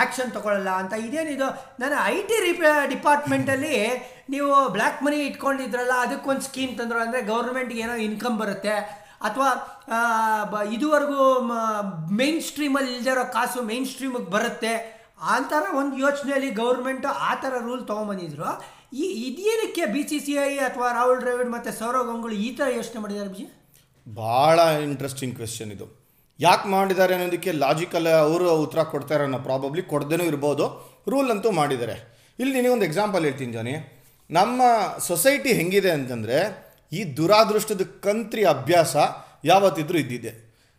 ಆ್ಯಕ್ಷನ್ 0.00 0.30
ತಗೊಳ್ಳಲ್ಲ 0.34 0.72
ಅಂತ. 0.80 0.92
ಇದೇನಿದು? 1.06 1.48
ನಾನು 1.80 1.96
ಐ 2.14 2.16
ಟಿ 2.28 2.36
ರಿಪ 2.46 2.62
ಡಿಪಾರ್ಟ್ಮೆಂಟಲ್ಲಿ 2.92 3.76
ನೀವು 4.34 4.50
ಬ್ಲ್ಯಾಕ್ 4.76 5.00
ಮನಿ 5.06 5.18
ಇಟ್ಕೊಂಡಿದ್ರಲ್ಲ, 5.28 5.94
ಅದಕ್ಕೊಂದು 6.06 6.44
ಸ್ಕೀಮ್ 6.48 6.74
ತಂದ್ರು 6.80 6.98
ಅಂದರೆ 7.04 7.20
ಗೌರ್ಮೆಂಟ್ಗೆ 7.32 7.80
ಏನೋ 7.84 7.96
ಇನ್ಕಮ್ 8.08 8.36
ಬರುತ್ತೆ. 8.42 8.74
ಅಥವಾ 9.28 9.48
ಬ, 10.52 10.62
ಇದುವರೆಗೂ 10.76 11.24
ಮೇನ್ 12.20 12.40
ಸ್ಟ್ರೀಮಲ್ಲಿ 12.48 12.92
ಇಲ್ದಿರೋ 12.96 13.24
ಕಾಸು 13.36 13.62
ಮೇನ್ 13.70 13.88
ಸ್ಟ್ರೀಮಿಗೆ 13.92 14.30
ಬರುತ್ತೆ. 14.36 14.74
ಆ 15.32 15.34
ಥರ 15.52 15.62
ಒಂದು 15.80 15.94
ಯೋಚನೆಯಲ್ಲಿ 16.04 16.50
ಗೌರ್ಮೆಂಟು 16.62 17.08
ಆ 17.28 17.32
ಥರ 17.42 17.54
ರೂಲ್ 17.66 17.82
ತೊಗೊಂಬಂದಿದ್ರು. 17.90 18.50
ಈ 19.02 19.06
ಇದೇನಕ್ಕೆ 19.28 19.84
ಬಿ 19.94 20.02
ಸಿ 20.10 20.18
ಸಿ 20.26 20.32
ಐ 20.44 20.52
ಅಥವಾ 20.68 20.86
ರಾಹುಲ್ 20.98 21.20
ದ್ರಾವಿಡ್ 21.24 21.50
ಮತ್ತು 21.56 21.72
ಸೌರವ್ 21.80 22.06
ಗಂಗೂಲಿ 22.10 22.38
ಈ 22.46 22.48
ಥರ 22.60 22.68
ಯೋಚನೆ 22.76 23.00
ಮಾಡಿದ್ದಾರೆ 23.02 23.30
ಬಿಜಿ? 23.34 23.46
ಭಾಳ 24.16 24.58
ಇಂಟ್ರೆಸ್ಟಿಂಗ್ 24.82 25.34
ಕ್ವೆಶನ್ 25.36 25.72
ಇದು. 25.72 25.86
ಯಾಕೆ 26.40 26.68
ಮಾಡಿದ್ದಾರೆ 26.68 27.14
ಅನ್ನೋದಕ್ಕೆ 27.14 27.52
ಲಾಜಿಕಲ್ 27.52 28.06
ಅವರು 28.06 28.56
ಉತ್ತರ 28.56 28.82
ಕೊಡ್ತಾರೆ 28.82 29.24
ಅನ್ನೋ 29.24 29.38
ಪ್ರಾಬಬ್ಲಿ 29.38 29.82
ಕೊಡ್ದೇನೂ 29.82 30.24
ಇರ್ಬೋದು. 30.24 30.66
ರೂಲ್ 31.08 31.30
ಅಂತೂ 31.30 31.50
ಮಾಡಿದ್ದಾರೆ. 31.50 31.96
ಇಲ್ಲಿ 32.38 32.54
ನಿನಗೊಂದು 32.54 32.84
ಎಕ್ಸಾಂಪಲ್ 32.84 33.24
ಹೇಳ್ತೀನಿ 33.24 33.52
ಜಾನಿ. 33.52 33.74
ನಮ್ಮ 34.30 34.62
ಸೊಸೈಟಿ 35.06 35.52
ಹೆಂಗಿದೆ 35.52 35.90
ಅಂತಂದರೆ 35.90 36.38
ಈ 36.92 37.16
ದುರಾದೃಷ್ಟದ 37.16 37.82
ಕಂತ್ರಿ 38.02 38.44
ಅಭ್ಯಾಸ 38.44 38.96
ಯಾವತ್ತಿದ್ರೂ 39.44 39.98
ಇದ್ದಿದೆ 39.98 40.32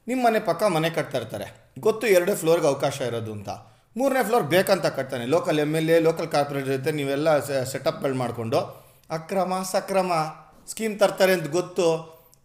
ನಿಮ್ಮ 0.08 0.26
ಮನೆ 0.26 0.40
ಪಕ್ಕ 0.40 0.64
ಮನೆ 0.64 0.90
ಕಟ್ತಾ 0.90 1.18
ಇರ್ತಾರೆ. 1.18 1.48
ಗೊತ್ತು 1.80 2.08
ಎರಡೇ 2.08 2.36
ಫ್ಲೋರ್ಗೆ 2.36 2.68
ಅವಕಾಶ 2.68 3.02
ಇರೋದು 3.02 3.32
ಅಂತ. 3.32 3.50
ಮೂರನೇ 3.98 4.24
ಫ್ಲೋರ್ 4.24 4.44
ಬೇಕಂತ 4.44 4.86
ಕಟ್ತಾನೆ. 4.86 5.26
Local 5.26 5.60
M 5.60 5.76
L 5.76 5.90
A 5.90 6.00
local 6.00 6.28
corporator 6.28 6.72
ಜೊತೆ 6.78 6.92
ನೀವೆಲ್ಲ 6.92 7.30
ಸೆಟಪ್ಗಳು 7.64 8.16
ಮಾಡಿಕೊಂಡು 8.16 8.60
ಅಕ್ರಮ 9.10 9.54
ಸಕ್ರಮ 9.72 10.12
ಸ್ಕೀಮ್ 10.72 11.00
ತರ್ತಾರೆ 11.00 11.34
ಅಂತ 11.34 11.48
ಗೊತ್ತು. 11.52 11.88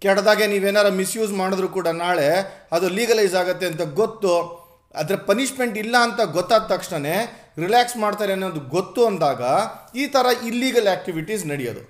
ಕೆಡದಾಗೆ 0.03 0.47
ನೀವೇನಾರು 0.53 0.91
ಮಿಸ್ಯೂಸ್ 1.01 1.33
ಮಾಡಿದ್ರು 1.41 1.69
ಕೂಡ 1.77 1.89
ನಾಳೆ 2.05 2.29
ಅದು 2.77 2.87
ಲೀಗಲೈಸ್ 2.97 3.37
ಆಗುತ್ತೆ 3.41 3.67
ಅಂತ 3.71 3.83
ಗೊತ್ತು. 4.01 4.33
ಅದರ 5.01 5.17
ಪನಿಷ್ಮೆಂಟ್ 5.31 5.77
ಇಲ್ಲ 5.83 5.97
ಅಂತ 6.07 6.21
ಗೊತ್ತಾದ 6.37 6.65
ತಕ್ಷಣವೇ 6.73 7.17
ರಿಲ್ಯಾಕ್ಸ್ 7.63 7.97
ಮಾಡ್ತಾರೆ 8.05 8.33
ಅನ್ನೋದು 8.37 8.61
ಗೊತ್ತು 8.77 9.01
ಅಂದಾಗ 9.11 9.43
ಈ 10.01 10.07
ಥರ 10.15 10.27
ಇಲ್ಲೀಗಲ್ 10.49 10.89
ಆ್ಯಕ್ಟಿವಿಟೀಸ್ 10.93 11.45
ನಡೆಯೋದು. 11.53 11.83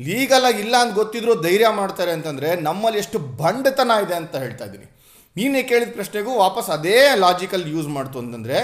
ಲೀಗಲಾಗಿ 0.00 0.60
ಇಲ್ಲ 0.64 0.76
ಅಂತ 0.82 0.94
ಗೊತ್ತಿದ್ರು 1.00 1.32
ಧೈರ್ಯ 1.46 1.68
ಮಾಡ್ತಾರೆ 1.80 2.12
ಅಂತಂದರೆ 2.16 2.48
ನಮ್ಮಲ್ಲಿ 2.68 2.98
ಎಷ್ಟು 3.02 3.18
ಬಂಡತನ 3.42 3.90
ಇದೆ 4.04 4.14
ಅಂತ 4.20 4.34
ಹೇಳ್ತಾ 4.44 4.64
ಇದ್ದೀನಿ. 4.68 4.86
ನೀನೇ 5.36 5.62
ಕೇಳಿದ 5.70 5.92
ಪ್ರಶ್ನೆಗೂ 5.98 6.32
ವಾಪಸ್ 6.44 6.68
ಅದೇ 6.76 6.96
ಲಾಜಿಕಲ್ 7.24 7.64
ಯೂಸ್ 7.74 7.88
ಮಾಡ್ತು 7.96 8.18
ಅಂತಂದರೆ 8.22 8.58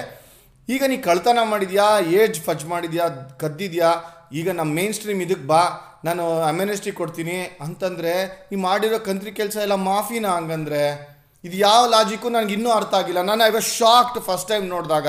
ಈಗ 0.69 0.83
ನೀ 0.93 0.97
ಕಳ್ತನ 1.09 1.43
ಮಾಡಿದ್ಯಾ, 1.53 1.87
ಏಜ್ 2.21 2.39
ಫಜ್ 2.47 2.65
ಮಾಡಿದ್ಯಾ, 2.73 3.05
ಕದ್ದಿದ್ಯಾ 3.43 3.91
ಈಗ 4.33 4.51
ನಮ್ಮ 4.51 4.75
ಮೇನ್ 4.75 4.95
ಸ್ಟ್ರೀಮ್ 4.95 5.23
ಇದಕ್ಕೆ 5.23 5.47
ಬಾ. 5.47 5.63
ನಾನು 6.05 6.25
ಅಮ್ಯುನಿಸ್ಟಿ 6.41 6.93
ಕೊಡ್ತೀನಿ. 6.93 7.59
ಅಂತಂದರೆ 7.61 8.13
ನೀವು 8.51 8.63
ಮಾಡಿರೋ 8.63 8.99
ಕಂತ್ರಿ 8.99 9.33
ಕೆಲಸ 9.33 9.57
ಎಲ್ಲ 9.57 9.75
ಮಾಫಿನಾ 9.75 10.31
ಹಂಗಂದ್ರೆ? 10.37 10.83
ಇದು 11.45 11.57
ಯಾವ 11.57 11.83
ಲಾಜಿಕ್ಕು 11.91 12.29
ನನಗೆ 12.29 12.55
ಇನ್ನೂ 12.55 12.71
ಅರ್ಥ 12.71 12.95
ಆಗಿಲ್ಲ. 12.95 13.23
ನಾನು 13.23 13.45
I 13.45 13.51
was 13.51 13.69
shocked 13.79 14.23
first 14.25 14.49
time 14.49 14.67
ನೋಡಿದಾಗ. 14.69 15.07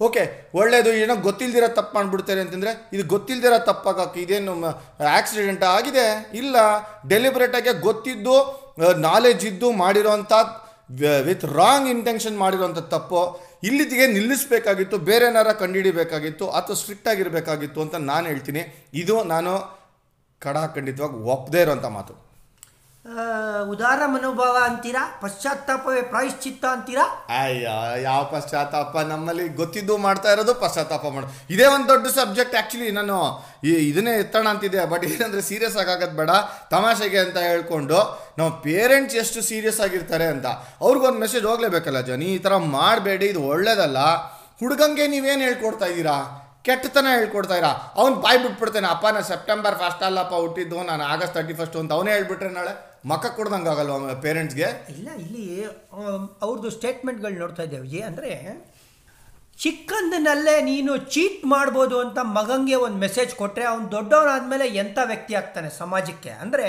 ಓಕೆ 0.00 0.50
ಒಳ್ಳೆಯದು 0.54 0.92
ಏನೋ 0.92 1.14
ಗೊತ್ತಿಲ್ಲದಿರೋ 1.16 1.68
ತಪ್ಪು 1.68 1.94
ಮಾಡಿಬಿಡ್ತಾರೆ 1.94 2.40
ಅಂತಂದರೆ, 2.40 2.88
ಇದು 2.92 3.08
ಗೊತ್ತಿಲ್ಲದಿರೋ 3.08 3.58
ತಪ್ಪಾಗಕ್ಕೆ 3.58 4.20
ಇದೇನು 4.20 4.54
ಆಕ್ಸಿಡೆಂಟ್ 5.18 5.64
ಆಗಿದೆ? 5.64 6.06
ಇಲ್ಲ. 6.34 6.56
ಡೆಲಿಬ್ರೇಟಾಗಿ 7.08 7.72
ಗೊತ್ತಿದ್ದು 7.80 8.36
ನಾಲೆಜ್ 8.98 9.44
ಇದ್ದು 9.46 9.70
ಮಾಡಿರೋವಂಥ 9.72 10.32
ವಿತ್ 11.26 11.44
ರಾಂಗ್ 11.44 11.88
ಇಂಟೆನ್ಷನ್ 11.88 12.38
ಮಾಡಿರೋಂಥ 12.38 12.78
ತಪ್ಪು. 12.78 13.22
ಇಲ್ಲಿಗೆ 13.62 14.06
ನಿಲ್ಲಿಸಬೇಕಾಗಿತ್ತು, 14.06 14.98
ಬೇರೆ 14.98 15.26
ಏನಾರ 15.26 15.52
ಕಂಡುಹಿಡಿಬೇಕಾಗಿತ್ತು, 15.52 16.48
ಅಥವಾ 16.48 16.76
ಸ್ಟ್ರಿಕ್ಟ್ 16.76 17.08
ಆಗಿರಬೇಕಾಗಿತ್ತು 17.08 17.80
ಅಂತ 17.82 17.94
ನಾನು 17.94 18.26
ಹೇಳ್ತೀನಿ. 18.26 18.90
ಇದು 18.94 19.24
ನಾನು 19.24 19.52
ಖಡಾಖಂಡಿತವಾಗಿ 20.40 21.14
ಒಪ್ಪದೇ 21.14 21.62
ಇರೋಂಥ 21.62 21.84
ಮಾತು. 21.84 22.31
ಉದಾರ 23.72 24.00
ಮನೋಭಾವ 24.12 24.56
ಅಂತೀರಾ, 24.66 25.00
ಪಶ್ಚಾತ್ತಾಪವೇ 25.22 26.02
ಪ್ರಾಯಶ್ಚಿತ್ತ 26.10 26.64
ಅಂತೀರಾ? 26.74 27.04
ಅಯ್ಯ, 27.38 27.70
ಯಾವ 28.04 28.20
ಪಶ್ಚಾತ್ತಾಪ? 28.34 28.94
ನಮ್ಮಲ್ಲಿ 29.12 29.46
ಗೊತ್ತಿದ್ದು 29.60 29.94
ಮಾಡ್ತಾ 30.04 30.28
ಇರೋದು 30.34 30.52
ಪಶ್ಚಾತ್ತಾಪ 30.60 31.06
ಮಾಡ 31.14 31.24
ಇದೇ 31.54 31.66
ಒಂದು 31.74 31.88
ದೊಡ್ಡ 31.92 32.12
ಸಬ್ಜೆಕ್ಟ್ 32.18 32.54
ಆ್ಯಕ್ಚುಲಿ 32.58 32.88
ನಾನು 32.98 33.16
ಈ 33.68 33.72
ಇದನ್ನೇ 33.88 34.12
ಎತ್ತೋಣ 34.24 34.46
ಅಂತಿದ್ದೆ 34.54 34.84
ಬಟ್ 34.92 35.06
ಏನಂದರೆ 35.08 35.42
ಸೀರಿಯಸ್ 35.48 35.78
ಆಗೋದು 35.82 36.16
ಬೇಡ, 36.20 36.30
ತಮಾಷೆಗೆ 36.74 37.20
ಅಂತ 37.24 37.38
ಹೇಳ್ಕೊಂಡು 37.48 37.98
ನಮ್ಮ 38.38 38.50
ಪೇರೆಂಟ್ಸ್ 38.66 39.16
ಎಷ್ಟು 39.22 39.42
ಸೀರಿಯಸ್ 39.48 39.80
ಆಗಿರ್ತಾರೆ 39.86 40.28
ಅಂತ, 40.34 40.46
ಅವ್ರಿಗೊಂದು 40.84 41.22
ಮೆಸೇಜ್ 41.24 41.48
ಹೋಗ್ಲೇಬೇಕಲ್ಲ 41.50 42.02
ಜನಿ, 42.10 42.30
ಈ 42.36 42.40
ಥರ 42.46 42.56
ಮಾಡಬೇಡಿ, 42.78 43.28
ಇದು 43.34 43.42
ಒಳ್ಳೇದಲ್ಲ. 43.54 43.98
ಹುಡುಗಂಗೆ 44.62 45.06
ನೀವೇನು 45.16 45.44
ಹೇಳ್ಕೊಡ್ತಾ 45.48 45.88
ಇದ್ದೀರಾ? 45.92 46.16
ಕೆಟ್ಟತನ 46.66 47.08
ಹೇಳ್ಕೊಡ್ತಾ 47.18 47.54
ಇರ? 47.60 47.68
ಅವ್ನು 48.00 48.16
ಬಾಯ್ 48.24 48.40
ಬಿಟ್ಬಿಡ್ತಾನೆ. 48.42 48.88
ಅಪ್ಪ 48.94 49.06
ನಾನು 49.14 49.28
ಸೆಪ್ಟೆಂಬರ್ 49.32 49.76
ಫಸ್ಟ್ 49.82 50.06
ಅಲ್ಲಪ್ಪ 50.08 50.34
ಹುಟ್ಟಿದ್ದು, 50.46 50.78
ನಾನು 50.92 51.02
ಆಗಸ್ಟ್ 51.12 51.34
ತರ್ಟಿ 51.38 51.54
ಫಸ್ಟ್ 51.60 51.76
ಅಂತ 51.82 51.92
ಅವನೇ 51.98 52.12
ಹೇಳ್ಬಿಟ್ರೆ 52.18 52.52
ನಾಳೆ. 52.60 52.74
ಮಕ್ಕ 53.10 53.26
ಕೊಡ್ದಂಗೆ 53.36 53.70
ಆಗಲ್ವ 53.70 54.14
ಪೇರೆಂಟ್ಸ್ಗೆ 54.24 54.68
ಇಲ್ಲ, 54.94 55.08
ಇಲ್ಲಿ 55.24 55.46
ಅವ್ರದ್ದು 56.44 56.68
ಸ್ಟೇಟ್ಮೆಂಟ್ಗಳು 56.76 57.40
ನೋಡ್ತಾ 57.44 57.62
ಇದ್ದೇವೆ. 57.66 57.86
ಜಿ 57.92 58.00
ಅಂದರೆ, 58.10 58.32
ಚಿಕ್ಕಂದಿನಲ್ಲೇ 59.62 60.54
ನೀನು 60.68 60.92
ಚೀಟ್ 61.14 61.42
ಮಾಡ್ಬೋದು 61.54 61.96
ಅಂತ 62.04 62.18
ಮಗಂಗೆ 62.38 62.76
ಒಂದು 62.86 62.98
ಮೆಸೇಜ್ 63.04 63.32
ಕೊಟ್ಟರೆ 63.40 63.64
ಅವ್ನು 63.72 63.86
ದೊಡ್ಡವನಾದ್ಮೇಲೆ 63.96 64.66
ಎಂಥ 64.82 64.98
ವ್ಯಕ್ತಿ 65.10 65.34
ಆಗ್ತಾನೆ 65.40 65.68
ಸಮಾಜಕ್ಕೆ? 65.82 66.32
ಅಂದರೆ, 66.44 66.68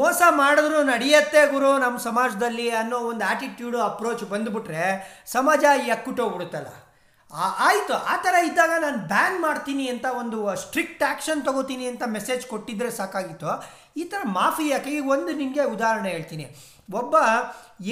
ಮೋಸ 0.00 0.22
ಮಾಡಿದ್ರು 0.40 0.80
ನಡೆಯತ್ತೆ 0.92 1.40
ಗುರು 1.54 1.70
ನಮ್ಮ 1.84 1.96
ಸಮಾಜದಲ್ಲಿ 2.08 2.66
ಅನ್ನೋ 2.80 2.98
ಒಂದು 3.12 3.24
ಆ್ಯಟಿಟ್ಯೂಡು 3.30 3.78
ಅಪ್ರೋಚ್ 3.90 4.24
ಬಂದುಬಿಟ್ರೆ 4.34 4.84
ಸಮಾಜ 5.36 5.64
ಎಕ್ಕುಟ್ಟೋಗ್ಬಿಡುತ್ತಲ್ಲ 5.94 6.72
ಆಯಿತು, 7.66 7.94
ಆ 8.12 8.14
ಥರ 8.24 8.34
ಇದ್ದಾಗ 8.48 8.72
ನಾನು 8.84 8.98
ಬ್ಯಾನ್ 9.12 9.36
ಮಾಡ್ತೀನಿ 9.44 9.84
ಅಂತ 9.94 10.06
ಒಂದು 10.20 10.38
ಸ್ಟ್ರಿಕ್ಟ್ 10.62 11.02
ಆ್ಯಕ್ಷನ್ 11.08 11.42
ತಗೋತೀನಿ 11.48 11.86
ಅಂತ 11.92 12.02
ಮೆಸೇಜ್ 12.16 12.44
ಕೊಟ್ಟಿದ್ರೆ 12.52 12.90
ಸಾಕಾಗಿತ್ತು. 12.98 13.52
ಈ 14.00 14.04
ಥರ 14.12 14.20
ಮಾಫಿ 14.38 14.66
ಯಾಕೆ 14.68 14.90
ಈಗ 14.96 15.06
ಒಂದು 15.16 15.32
ನಿಮಗೆ 15.42 15.64
ಉದಾಹರಣೆ 15.74 16.10
ಹೇಳ್ತೀನಿ. 16.16 16.46
ಒಬ್ಬ 17.00 17.14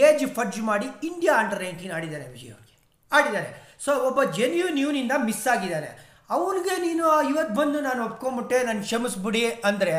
ಏಜ್ 0.07 0.25
ಫಡ್ಜ್ 0.37 0.61
ಮಾಡಿ 0.71 0.89
ಇಂಡಿಯಾ 1.11 1.35
ಅಂಡರ್ 1.43 1.63
ನೈನ್ಟೀನ್ 1.67 1.93
ಆಡಿದ್ದಾರೆ 1.99 2.27
ವಿಜಯ್ 2.35 2.53
ಅವ್ರಿಗೆ. 2.57 2.77
ಆಡಿದ್ದಾರೆ 3.13 3.51
ಸೊ 3.85 3.93
ಒಬ್ಬ 4.09 4.23
ಜೆನ್ಯೂನ್ 4.39 4.79
ಯೂನಿಂದ 4.85 5.13
ಮಿಸ್ 5.29 5.47
ಆಗಿದ್ದಾನೆ. 5.55 5.91
ಅವನಿಗೆ 6.37 6.75
ನೀನು 6.87 7.05
ಇವತ್ತು 7.31 7.55
ಬಂದು 7.59 7.79
ನಾನು 7.89 8.01
ಒಪ್ಕೊಂಬಿಟ್ಟೆ, 8.07 8.57
ನಾನು 8.69 8.81
ಕ್ಷಮಿಸ್ಬಿಡಿ 8.87 9.43
ಅಂದರೆ 9.69 9.95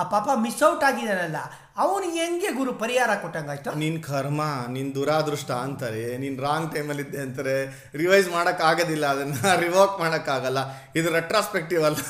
ಆ 0.00 0.02
ಪಾಪ 0.14 0.28
ಮಿಸ್ 0.44 0.62
ಔಟ್ 0.68 0.84
ಆಗಿದ್ದಾನಲ್ಲ, 0.88 1.40
ಅವನಿಗೆ 1.84 2.18
ಹೆಂಗೆ 2.24 2.50
ಗುರು 2.58 2.72
ಪರಿಹಾರ 2.80 3.10
ಕೊಟ್ಟಂಗಾಯ್ತು 3.24 3.74
ನಿನ್ನ 3.82 4.00
ಕರ್ಮ 4.08 4.40
ನಿನ್ನ 4.74 4.90
ದುರಾದೃಷ್ಟ 4.96 5.50
ಅಂತಾರೆ, 5.66 6.02
ನೀನು 6.22 6.36
ರಾಂಗ್ 6.46 6.68
ಟೈಮಲ್ಲಿ 6.74 7.04
ಇದ್ದೆ 7.06 7.20
ಅಂತಾರೆ 7.26 7.56
ರಿವೈಸ್ 8.02 8.28
ಮಾಡೋಕ್ಕಾಗೋದಿಲ್ಲ 8.36 9.06
ಅದನ್ನು 9.14 9.52
ರಿವೋಕ್ 9.64 9.96
ಮಾಡೋಕ್ಕಾಗಲ್ಲ 10.02 10.62
ಇದು 11.00 11.10
ರೆಟ್ರಾಸ್ಪೆಕ್ಟಿವ್ 11.18 11.84
ಅಲ್ಲ. 11.90 12.00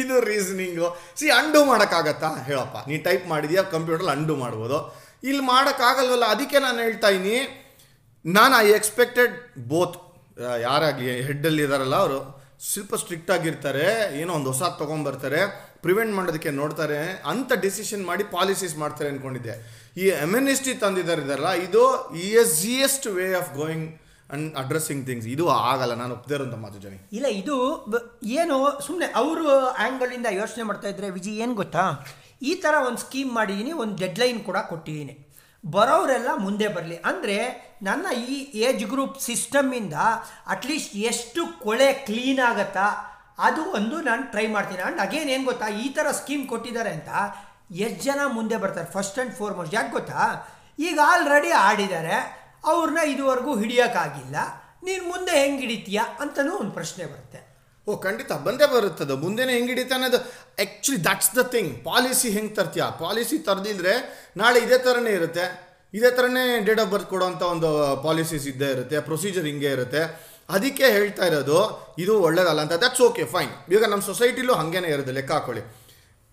ಇದು 0.00 0.14
ರೀಸನಿಂಗು 0.28 0.86
ಸಿ 1.20 1.26
ಅಂಡು 1.38 1.60
ಮಾಡೋಕ್ಕಾಗತ್ತಾ 1.70 2.28
ಹೇಳಪ್ಪ. 2.48 2.76
ನೀ 2.88 2.94
ಟೈಪ್ 3.06 3.24
ಮಾಡಿದ್ಯಾ? 3.32 3.62
ಕಂಪ್ಯೂಟ್ರಲ್ಲಿ 3.74 4.12
ಅಂಡು 4.16 4.34
ಮಾಡ್ಬೋದು. 4.42 4.78
ಇಲ್ಲಿ 5.28 5.42
ಮಾಡೋಕ್ಕಾಗಲ್ವಲ್ಲ 5.50 6.26
ಅದಕ್ಕೆ 6.34 6.58
ನಾನು 6.66 6.78
ಹೇಳ್ತಾ 6.86 7.08
ಇದ್ದೀನಿ. 7.16 7.40
ನಾನು 8.24 8.54
ಐ 8.66 8.68
ಎಕ್ಸ್ಪೆಕ್ಟೆಡ್ 8.78 9.34
ಬೋತ್ 9.72 9.96
ಯಾರಾಗಲಿ 10.66 11.10
ಹೆಡ್ಡಲ್ಲಿ 11.28 11.62
ಇದಾರಲ್ಲ 11.68 11.96
ಅವರು 12.04 12.18
ಸ್ವಲ್ಪ 12.70 12.94
ಸ್ಟ್ರಿಕ್ಟ್ 13.02 13.30
ಆಗಿರ್ತಾರೆ, 13.34 13.86
ಏನೋ 14.20 14.32
ಒಂದು 14.38 14.50
ಹೊಸ 14.52 14.62
ತೊಗೊಂಬರ್ತಾರೆ 14.80 15.40
ಪ್ರಿವೆಂಟ್ 15.84 16.12
ಮಾಡೋದಕ್ಕೆ 16.18 16.50
ನೋಡ್ತಾರೆ, 16.60 17.00
ಅಂತ 17.32 17.52
ಡಿಸಿಷನ್ 17.64 18.04
ಮಾಡಿ 18.10 18.24
ಪಾಲಿಸೀಸ್ 18.36 18.76
ಮಾಡ್ತಾರೆ 18.82 19.08
ಅಂದ್ಕೊಂಡಿದ್ದೆ 19.12 19.54
ಈ 20.02 20.06
ಎಂ 20.24 20.32
ಎನ್ 20.38 20.48
ಎಸ್ 20.52 20.62
ತಂದಿದ್ದಾರೆ 20.84 21.22
ಇದಾರಲ್ಲ, 21.26 21.52
ಇದು 21.66 21.82
easiest 22.28 23.06
way 23.16 23.26
of 23.40 23.50
going 23.60 23.88
and 24.34 24.46
addressing 24.62 25.02
things 25.08 25.28
ಇದು 25.34 25.44
ಆಗಲ್ಲ, 25.72 25.94
ನಾನು 26.02 26.12
ಒಪ್ಪದೇ 26.18 26.34
ಇರೋಂಥ 26.38 26.56
ಮಾತು 26.64 26.78
ಜನಿ. 26.84 26.98
ಇಲ್ಲ, 27.18 27.26
ಇದು 27.40 27.56
ಏನು 28.40 28.56
ಸುಮ್ಮನೆ 28.86 29.08
ಅವರು 29.20 29.46
ಆ್ಯಂಗಲಿಂದ 29.84 30.28
ಯೋಚನೆ 30.40 30.64
ಮಾಡ್ತಾ 30.70 30.88
ಇದ್ರೆ 30.94 31.10
ವಿಜಿ 31.18 31.34
ಏನು 31.44 31.54
ಗೊತ್ತಾ? 31.62 31.84
ಈ 32.50 32.54
ಥರ 32.64 32.74
ಒಂದು 32.88 33.00
ಸ್ಕೀಮ್ 33.06 33.30
ಮಾಡಿದ್ದೀನಿ 33.38 33.72
ಒಂದು 33.82 33.96
ಡೆಡ್ಲೈನ್ 34.04 34.40
ಕೂಡ 34.48 34.58
ಕೊಟ್ಟಿದ್ದೀನಿ 34.72 35.14
ಬರೋರೆಲ್ಲ 35.70 36.28
ಮುಂದೆ 36.36 36.68
ಬರಲಿ. 36.68 36.96
ಅಂದರೆ 36.96 37.36
ನನ್ನ 37.82 38.06
ಈ 38.12 38.58
ಏಜ್ 38.58 38.84
ಗ್ರೂಪ್ 38.84 39.20
ಸಿಸ್ಟಮ್ಮಿಂದ 39.20 39.94
ಅಟ್ಲೀಸ್ಟ್ 40.46 40.96
ಎಷ್ಟು 40.96 41.60
ಕೊಳೆ 41.60 41.92
ಕ್ಲೀನ್ 41.92 42.38
ಆಗತ್ತಾ, 42.38 42.86
ಅದು 43.38 43.62
ಒಂದು 43.62 44.00
ನಾನು 44.00 44.30
ಟ್ರೈ 44.30 44.46
ಮಾಡ್ತೀನಿ. 44.46 44.82
ಆ್ಯಂಡ್ 44.82 45.00
ಅಗೇನ್ 45.00 45.30
ಏನು 45.30 45.44
ಗೊತ್ತಾ, 45.44 45.68
ಈ 45.68 45.88
ಥರ 45.88 46.10
ಸ್ಕೀಮ್ 46.10 46.48
ಕೊಟ್ಟಿದ್ದಾರೆ 46.48 46.90
ಅಂತ 46.90 47.08
ಎಷ್ಟು 47.70 48.02
ಜನ 48.04 48.20
ಮುಂದೆ 48.26 48.56
ಬರ್ತಾರೆ? 48.56 48.92
ಫಸ್ಟ್ 48.92 49.18
ಆ್ಯಂಡ್ 49.18 49.34
ಫೋರ್ಮೋಸ್ಟ್ 49.34 49.74
ಯಾಕೆ 49.74 49.92
ಗೊತ್ತಾ? 49.92 50.50
ಈಗ 50.78 50.98
ಆಲ್ರೆಡಿ 51.06 51.50
ಆಡಿದ್ದಾರೆ. 51.50 52.44
ಅವ್ರನ್ನ 52.64 52.98
ಇದುವರೆಗೂ 52.98 53.58
ಹಿಡಿಯೋಕ್ಕಾಗಿಲ್ಲ. 53.58 54.36
ನೀನು 54.82 55.08
ಮುಂದೆ 55.08 55.40
ಹೆಂಗೆ 55.40 55.60
ಹಿಡಿತೀಯ 55.60 56.00
ಅಂತಲೂ 56.20 56.56
ಒಂದು 56.58 56.70
ಪ್ರಶ್ನೆ 56.70 57.06
ಬರುತ್ತೆ. 57.06 57.54
ಓ, 57.88 57.96
ಖಂಡಿತ 57.96 58.32
ಬಂದೇ 58.32 58.66
ಬರುತ್ತದು. 58.66 59.16
ಮುಂದೆನೇ 59.16 59.52
ಹೆಂಗೆ 59.52 59.94
ಅನ್ನೋದು 59.94 60.43
actually 60.58 60.98
that's 61.04 61.30
the 61.36 61.42
thing 61.54 61.70
policy 61.84 62.28
ಹೆಂಗೆ 62.36 62.54
ತರ್ತೀಯ? 62.58 62.84
ಪಾಲಿಸಿ 63.04 63.36
ತರದಿದ್ರೆ 63.48 63.94
ನಾಳೆ 64.40 64.58
ಇದೇ 64.66 64.78
ಥರನೇ 64.86 65.12
ಇರುತ್ತೆ. 65.18 65.46
ಇದೇ 65.98 66.10
ಥರನೇ 66.16 66.44
ಡೇಟ್ 66.66 66.80
ಆಫ್ 66.84 66.90
ಬರ್ತ್ 66.92 67.08
ಕೊಡೋವಂಥ 67.12 67.42
ಒಂದು 67.54 67.70
ಪಾಲಿಸೀಸ್ 68.06 68.46
ಇದ್ದೇ 68.52 68.68
ಇರುತ್ತೆ. 68.76 68.98
ಪ್ರೊಸೀಜರ್ 69.08 69.46
ಹಿಂಗೆ 69.50 69.70
ಇರುತ್ತೆ. 69.76 70.02
ಅದಕ್ಕೆ 70.54 70.86
ಹೇಳ್ತಾ 70.96 71.24
ಇರೋದು, 71.30 71.58
ಇದು 72.02 72.14
ಒಳ್ಳೇದಲ್ಲ 72.26 72.60
ಅಂತ. 72.66 72.76
ದಟ್ಸ್ 72.84 73.02
ಓಕೆ 73.08 73.24
ಫೈನ್ 73.34 73.52
ಈಗ 73.74 73.82
ನಮ್ಮ 73.92 74.02
ಸೊಸೈಟಿಲೂ 74.10 74.54
ಹಾಗೇನೆ 74.60 74.88
ಇರುತ್ತೆ. 74.94 75.12
ಲೆಕ್ಕ 75.18 75.32
ಹಾಕೊಳ್ಳಿ. 75.36 75.62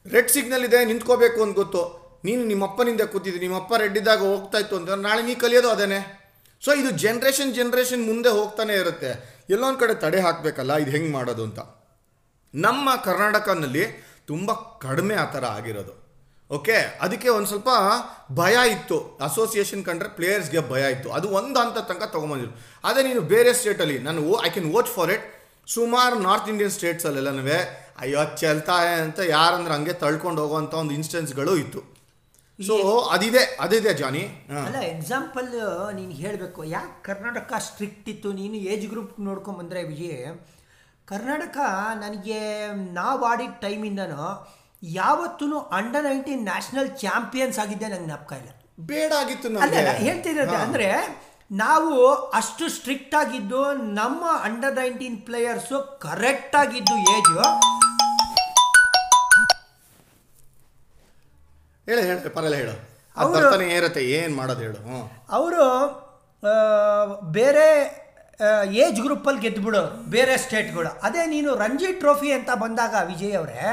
ರೆಡ್ 0.05 0.31
ಸಿಗ್ನಲ್ 0.35 0.65
ಇದೆ, 0.69 0.79
ನಿಂತ್ಕೋಬೇಕು 0.91 1.39
ಅಂತ 1.45 1.55
ಗೊತ್ತು. 1.61 1.83
ನೀನು 2.27 2.41
ನಿಮ್ಮಪ್ಪನಿಂದ 2.51 3.01
ನಿಮ್ಮ 3.43 3.55
ಅಪ್ಪ 3.61 3.73
ರೆಡ್ 3.83 3.97
ಇದ್ದಾಗ 4.01 4.21
ಹೋಗ್ತಾ 4.31 4.57
ಇತ್ತು 4.63 4.75
ಅಂತ. 4.79 4.97
ನಾಳೆ 5.07 5.21
ನೀ 5.29 5.35
ಕಲಿಯೋದು 5.43 5.69
ಅದೇನೆ 5.75 5.99
ಸೊ 6.63 6.71
ಇದು 6.79 6.89
ಜನ್ರೇಷನ್ 7.03 7.51
ಜನ್ರೇಷನ್ 7.55 8.03
ಮುಂದೆ 8.09 8.31
ಹೋಗ್ತಾನೆ 8.39 8.73
ಇರುತ್ತೆ. 8.73 9.11
ಎಲ್ಲೊಂದು 9.53 9.79
ಕಡೆ 9.83 9.93
ತಡೆ 9.93 10.19
ಹಾಕಬೇಕಲ್ಲ, 10.25 10.73
ಇದು 10.83 10.91
ಹೆಂಗೆ 10.95 11.11
ಮಾಡೋದು 11.11 11.43
ಅಂತ. 11.47 11.59
ನಮ್ಮ 12.53 12.89
ಕರ್ನಾಟಕನಲ್ಲಿ 13.07 13.83
ತುಂಬ 14.27 14.51
ಕಡಿಮೆ 14.85 15.15
ಆ 15.15 15.25
ಥರ 15.25 15.45
ಆಗಿರೋದು. 15.45 15.93
ಓಕೆ 16.55 16.77
ಅದಕ್ಕೆ 17.01 17.29
ಒಂದು 17.29 17.47
ಸ್ವಲ್ಪ 17.47 17.69
ಭಯ 18.31 18.55
ಇತ್ತು. 18.71 18.97
ಅಸೋಸಿಯೇಷನ್ 19.23 19.83
ಕಂಡ್ರೆ 19.85 20.09
ಪ್ಲೇಯರ್ಸ್ಗೆ 20.09 20.61
ಭಯ 20.71 20.91
ಇತ್ತು. 20.91 21.09
ಅದು 21.11 21.27
ಒಂದು 21.39 21.59
ಹಂತ 21.59 21.77
ತನಕ 21.77 22.07
ತೊಗೊಂಬಂದಿದ್ರು. 22.15 22.55
ಅದೇ 22.83 23.03
ನೀನು 23.03 23.21
ಬೇರೆ 23.21 23.53
ಸ್ಟೇಟಲ್ಲಿ 23.53 23.99
ನಾನು 23.99 24.41
I 24.45 24.49
can 24.49 24.69
vote 24.73 24.87
for 24.87 25.11
it 25.11 25.25
ಸುಮಾರು 25.67 26.15
ನಾರ್ತ್ 26.19 26.49
ಇಂಡಿಯನ್ 26.49 26.71
ಸ್ಟೇಟ್ಸಲ್ಲೆಲ್ಲನೂ 26.71 27.43
ಅಯ್ಯೋ 27.99 28.21
ಚೆಲ್ತಾ 28.37 28.75
ಅಂತ 29.05 29.19
ಯಾರಂದ್ರೆ 29.19 29.73
ಹಂಗೆ 29.73 29.93
ತಳ್ಕೊಂಡು 29.93 30.41
ಹೋಗುವಂಥ 30.41 30.73
ಒಂದು 30.73 30.93
ಇನ್ಸ್ಟೆನ್ಸ್ಗಳು 30.93 31.55
ಇತ್ತು. 31.57 31.81
ಸೊ 32.67 32.99
ಅದಿದೆ 32.99 33.43
ಅದಿದೆ 33.59 33.93
ಜಾನಿ. 33.93 34.23
ಅಲ್ಲ 34.65 34.79
ಎಕ್ಸಾಂಪಲ್ 34.95 35.49
ನೀನು 35.95 36.11
ಹೇಳಬೇಕು. 36.11 36.63
ಯಾಕೆ 36.63 37.03
ಕರ್ನಾಟಕ 37.03 37.53
ಸ್ಟ್ರಿಕ್ಟ್ 37.59 38.09
ಇತ್ತು? 38.09 38.31
ನೀನು 38.33 38.55
ಏಜ್ 38.55 38.87
ಗ್ರೂಪ್ 38.87 39.19
ನೋಡ್ಕೊಂಬಂದ್ರೆ 39.19 39.83
ವಿಜಯ್ 39.83 40.17
ಕರ್ನಾಟಕ 41.11 41.57
ನನಗೆ 42.01 42.39
ನಾವು 42.93 43.25
ಆಡಿದ 43.25 43.51
ಟೈಮಿಂದನೂ 43.61 44.25
ಯಾವತ್ತೂ 44.83 45.59
ಅಂಡರ್ 45.59 46.03
ನೈನ್ಟೀನ್ 46.03 46.43
ನ್ಯಾಷನಲ್ 46.43 46.89
ಚಾಂಪಿಯನ್ಸ್ 46.97 47.59
ಆಗಿದ್ದೆ 47.59 47.87
ನಂಗೆ 47.87 48.07
ನಪ್ಕ 48.07 48.31
ಇಲ್ಲ. 48.33 48.49
ಬೇಡ 48.79 49.13
ಆಗಿತ್ತು 49.19 49.47
ಅಲ್ಲ 49.59 49.73
ಹೇಳ್ತಿರೋದು. 50.05 50.55
ಅಂದ್ರೆ 50.55 50.87
ನಾವು 51.51 51.93
ಅಷ್ಟು 52.31 52.69
ಸ್ಟ್ರಿಕ್ಟ್ 52.69 53.15
ಆಗಿದ್ದು 53.15 53.73
ನಮ್ಮ 53.73 54.23
ಅಂಡರ್ 54.43 54.75
ನೈನ್ಟೀನ್ 54.75 55.21
ಪ್ಲೇಯರ್ಸು 55.21 55.99
ಕರೆಕ್ಟ್ 56.01 56.55
ಆಗಿದ್ದು 56.55 56.95
ಏಜು 57.15 57.35
ಹೇಳು 61.87 62.01
ಹೇಳಿ 62.01 62.29
ಪರಲ್ಲ 62.29 62.55
ಹೇಳು. 62.55 62.75
ಅವರು 63.17 63.99
ಏನು 63.99 64.35
ಮಾಡೋದು 64.35 64.61
ಹೇಳು 64.61 64.79
ಅವರು 65.29 65.65
ಬೇರೆ 67.31 67.67
ಏಜ್ 68.83 68.99
ಗ್ರೂಪಲ್ಲಿ 69.01 69.41
ಗೆದ್ದುಬಿಡೋರು 69.41 69.89
ಬೇರೆ 70.09 70.37
ಸ್ಟೇಟ್ಗಳು 70.37 70.91
ಅದೇ 71.03 71.25
ನೀನು 71.25 71.49
ರಂಜಿ 71.55 71.89
ಟ್ರೋಫಿ 71.93 72.29
ಅಂತ 72.33 72.51
ಬಂದಾಗ 72.63 72.93
ವಿಜಯ್ 73.07 73.35
ಅವರೇ, 73.37 73.65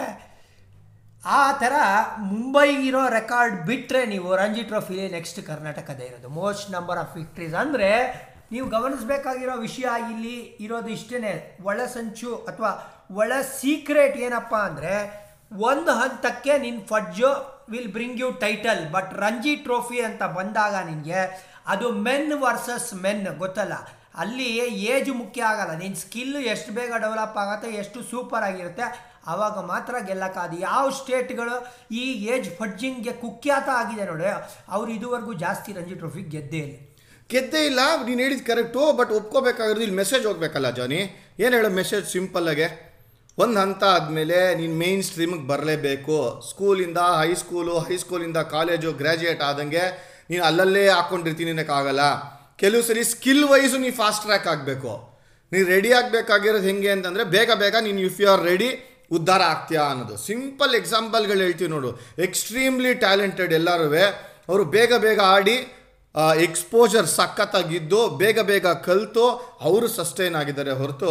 ಆ 1.25 1.53
ಥರ 1.53 1.75
ಮುಂಬೈಗಿರೋ 2.33 3.09
ರೆಕಾರ್ಡ್ 3.09 3.57
ಬಿಟ್ಟರೆ 3.67 4.07
ನೀವು 4.07 4.37
ರಂಜಿ 4.37 4.63
ಟ್ರೋಫಿ 4.63 5.09
ನೆಕ್ಸ್ಟ್ 5.09 5.41
ಕರ್ನಾಟಕದೇ 5.47 6.05
ಇರೋದು. 6.07 6.29
ಮೋಸ್ಟ್ 6.29 6.71
ನಂಬರ್ 6.71 6.99
ಆಫ್ 6.99 7.17
ವಿಕ್ಟ್ರೀಸ್ 7.17 7.55
ಅಂದರೆ 7.55 7.91
ನೀವು 8.53 8.67
ಗಮನಿಸಬೇಕಾಗಿರೋ 8.69 9.55
ವಿಷಯ 9.57 9.89
ಇಲ್ಲಿ 10.11 10.37
ಇರೋದು 10.61 10.89
ಇಷ್ಟೇ 10.89 11.33
ಒಳ 11.63 11.79
ಸಂಚು 11.87 12.31
ಅಥವಾ 12.37 12.71
ಒಳ 13.11 13.33
ಸೀಕ್ರೆಟ್ 13.61 14.17
ಏನಪ್ಪ 14.17 14.55
ಅಂದರೆ 14.55 14.95
ಒಂದು 15.71 15.93
ಹಂತಕ್ಕೆ 15.93 16.59
ನಿನ್ನ 16.59 16.81
fudge 16.89 17.31
will 17.69 17.93
bring 17.93 18.21
you 18.21 18.31
title 18.41 18.83
but 18.93 19.15
Ranji 19.15 19.57
trophy 19.57 20.01
ಅಂತ 20.01 20.23
ಬಂದಾಗ 20.39 20.75
ನಿನಗೆ 20.87 21.21
ಅದು 21.67 21.93
ಮೆನ್ 21.93 22.33
ವರ್ಸಸ್ 22.43 22.95
ಮೆನ್ 22.95 23.27
ಗೊತ್ತಲ್ಲ? 23.39 23.75
ಅಲ್ಲಿ 24.23 24.47
ಏಜ್ 24.93 25.11
ಮುಖ್ಯ 25.21 25.41
ಆಗಲ್ಲ. 25.53 25.73
ನಿನ್ನ 25.83 25.99
ಸ್ಕಿಲ್ 26.05 26.37
ಎಷ್ಟು 26.55 26.71
ಬೇಗ 26.79 26.93
ಡೆವಲಪ್ 27.05 27.39
ಆಗುತ್ತೆ, 27.43 27.69
ಎಷ್ಟು 27.83 27.99
ಸೂಪರ್ 28.11 28.47
ಆಗಿರುತ್ತೆ 28.49 28.87
ಆವಾಗ 29.33 29.65
ಮಾತ್ರ 29.71 29.95
ಗೆಲ್ಲಕ್ಕಾದ 30.09 30.53
ಯಾವ 30.69 30.85
ಸ್ಟೇಟ್ಗಳು 30.99 31.57
ಈ 32.03 32.05
ಏಜ್ 32.35 32.49
ಫಡ್ಜಿಂಗ್ಗೆ 32.59 33.13
ಕುಖ್ಯಾತ 33.23 33.69
ಆಗಿದೆ 33.81 34.05
ನೋಡಿ. 34.11 34.29
ಅವ್ರು 34.77 34.91
ಇದುವರೆಗೂ 34.97 35.33
ಜಾಸ್ತಿ 35.45 35.73
ರಂಜಿ 35.79 35.97
ಟ್ರೋಫಿ 36.03 36.23
ಗೆದ್ದೇ 36.35 36.61
ಇಲ್ಲ. 36.67 36.77
ಗೆದ್ದೇ 37.33 37.61
ಇಲ್ಲ, 37.71 37.81
ನೀನು 38.07 38.21
ಹೇಳಿದ್ದು 38.25 38.47
ಕರೆಕ್ಟು 38.51 38.83
ಬಟ್ 38.99 39.11
ಒಪ್ಕೋಬೇಕಾಗಿರೋದು 39.19 39.85
ಇಲ್ಲಿ 39.87 39.99
ಮೆಸೇಜ್ 40.03 40.25
ಹೋಗ್ಬೇಕಲ್ಲ 40.29 40.69
ಜಾನಿ. 40.79 41.01
ಏನು 41.45 41.53
ಹೇಳೋ 41.59 41.71
ಮೆಸೇಜ್ 41.81 42.07
ಸಿಂಪಲ್ಲಾಗೆ 42.15 42.69
ಒಂದು 43.39 43.57
ಹಂತ 43.63 43.85
ಆದಮೇಲೆ 43.97 44.39
ನೀನು 44.61 44.75
ಮೇಯ್ನ್ 44.83 45.05
ಸ್ಟ್ರೀಮಿಗೆ 45.09 45.47
ಬರಲೇಬೇಕು. 45.51 46.17
ಸ್ಕೂಲಿಂದ 46.49 47.01
ಹೈಸ್ಕೂಲು 47.21 47.75
ಹೈಸ್ಕೂಲಿಂದ 47.89 48.41
ಕಾಲೇಜು 48.55 48.91
ಗ್ರ್ಯಾಜುಯೇಟ್ 49.03 49.45
ಆದಂಗೆ 49.51 49.85
ನೀನು 50.31 50.43
ಅಲ್ಲಲ್ಲೇ 50.49 50.83
ಹಾಕ್ಕೊಂಡಿರ್ತೀನಿ 50.97 51.53
ಅನ್ನೋಕ್ಕಾಗಲ್ಲ 51.55 52.05
ಕೆಲವು 52.63 52.83
ಸರಿ 52.89 53.03
ಸ್ಕಿಲ್ 53.15 53.45
ವೈಸು 53.53 53.77
ನೀವು 53.85 53.97
ಫಾಸ್ಟ್ 54.03 54.23
ಟ್ರ್ಯಾಕ್ 54.27 54.49
ಆಗಬೇಕು. 54.53 54.93
ನೀವು 55.53 55.67
ರೆಡಿ 55.75 55.91
ಆಗಬೇಕಾಗಿರೋದು 56.01 56.67
ಹೆಂಗೆ 56.71 56.91
ಅಂತಂದರೆ 56.97 57.25
ಬೇಗ 57.35 57.51
ಬೇಗ 57.63 57.75
ನೀನು 57.87 58.01
ಇಫ್ 58.09 58.21
ಯು 58.23 58.29
ಆರ್ 58.33 58.43
ರೆಡಿ 58.51 58.71
ಉದ್ಧಾರ 59.17 59.43
ಆಗ್ತೀಯಾ 59.53 59.83
ಅನ್ನೋದು. 59.93 60.17
ಸಿಂಪಲ್ 60.29 60.73
ಎಕ್ಸಾಂಪಲ್ಗಳು 60.81 61.41
ಹೇಳ್ತೀವಿ 61.47 61.71
ನೋಡು. 61.77 61.91
ಎಕ್ಸ್ಟ್ರೀಮ್ಲಿ 62.27 62.93
ಟ್ಯಾಲೆಂಟೆಡ್ 63.05 63.53
ಎಲ್ಲರೂ 63.59 63.89
ಅವರು 64.49 64.65
ಬೇಗ 64.77 64.93
ಬೇಗ 65.07 65.21
ಆಡಿ 65.37 65.57
ಎಕ್ಸ್ಪೋಜರ್ 66.45 67.07
ಸಖತ್ತಾಗಿದ್ದು, 67.07 67.99
ಬೇಗ 68.21 68.39
ಬೇಗ 68.51 68.67
ಕಲಿತು, 68.87 69.25
ಅವರು 69.69 69.87
ಸಸ್ಟೈನ್ 69.97 70.37
ಆಗಿದ್ದಾರೆ 70.41 70.73
ಹೊರತು 70.81 71.11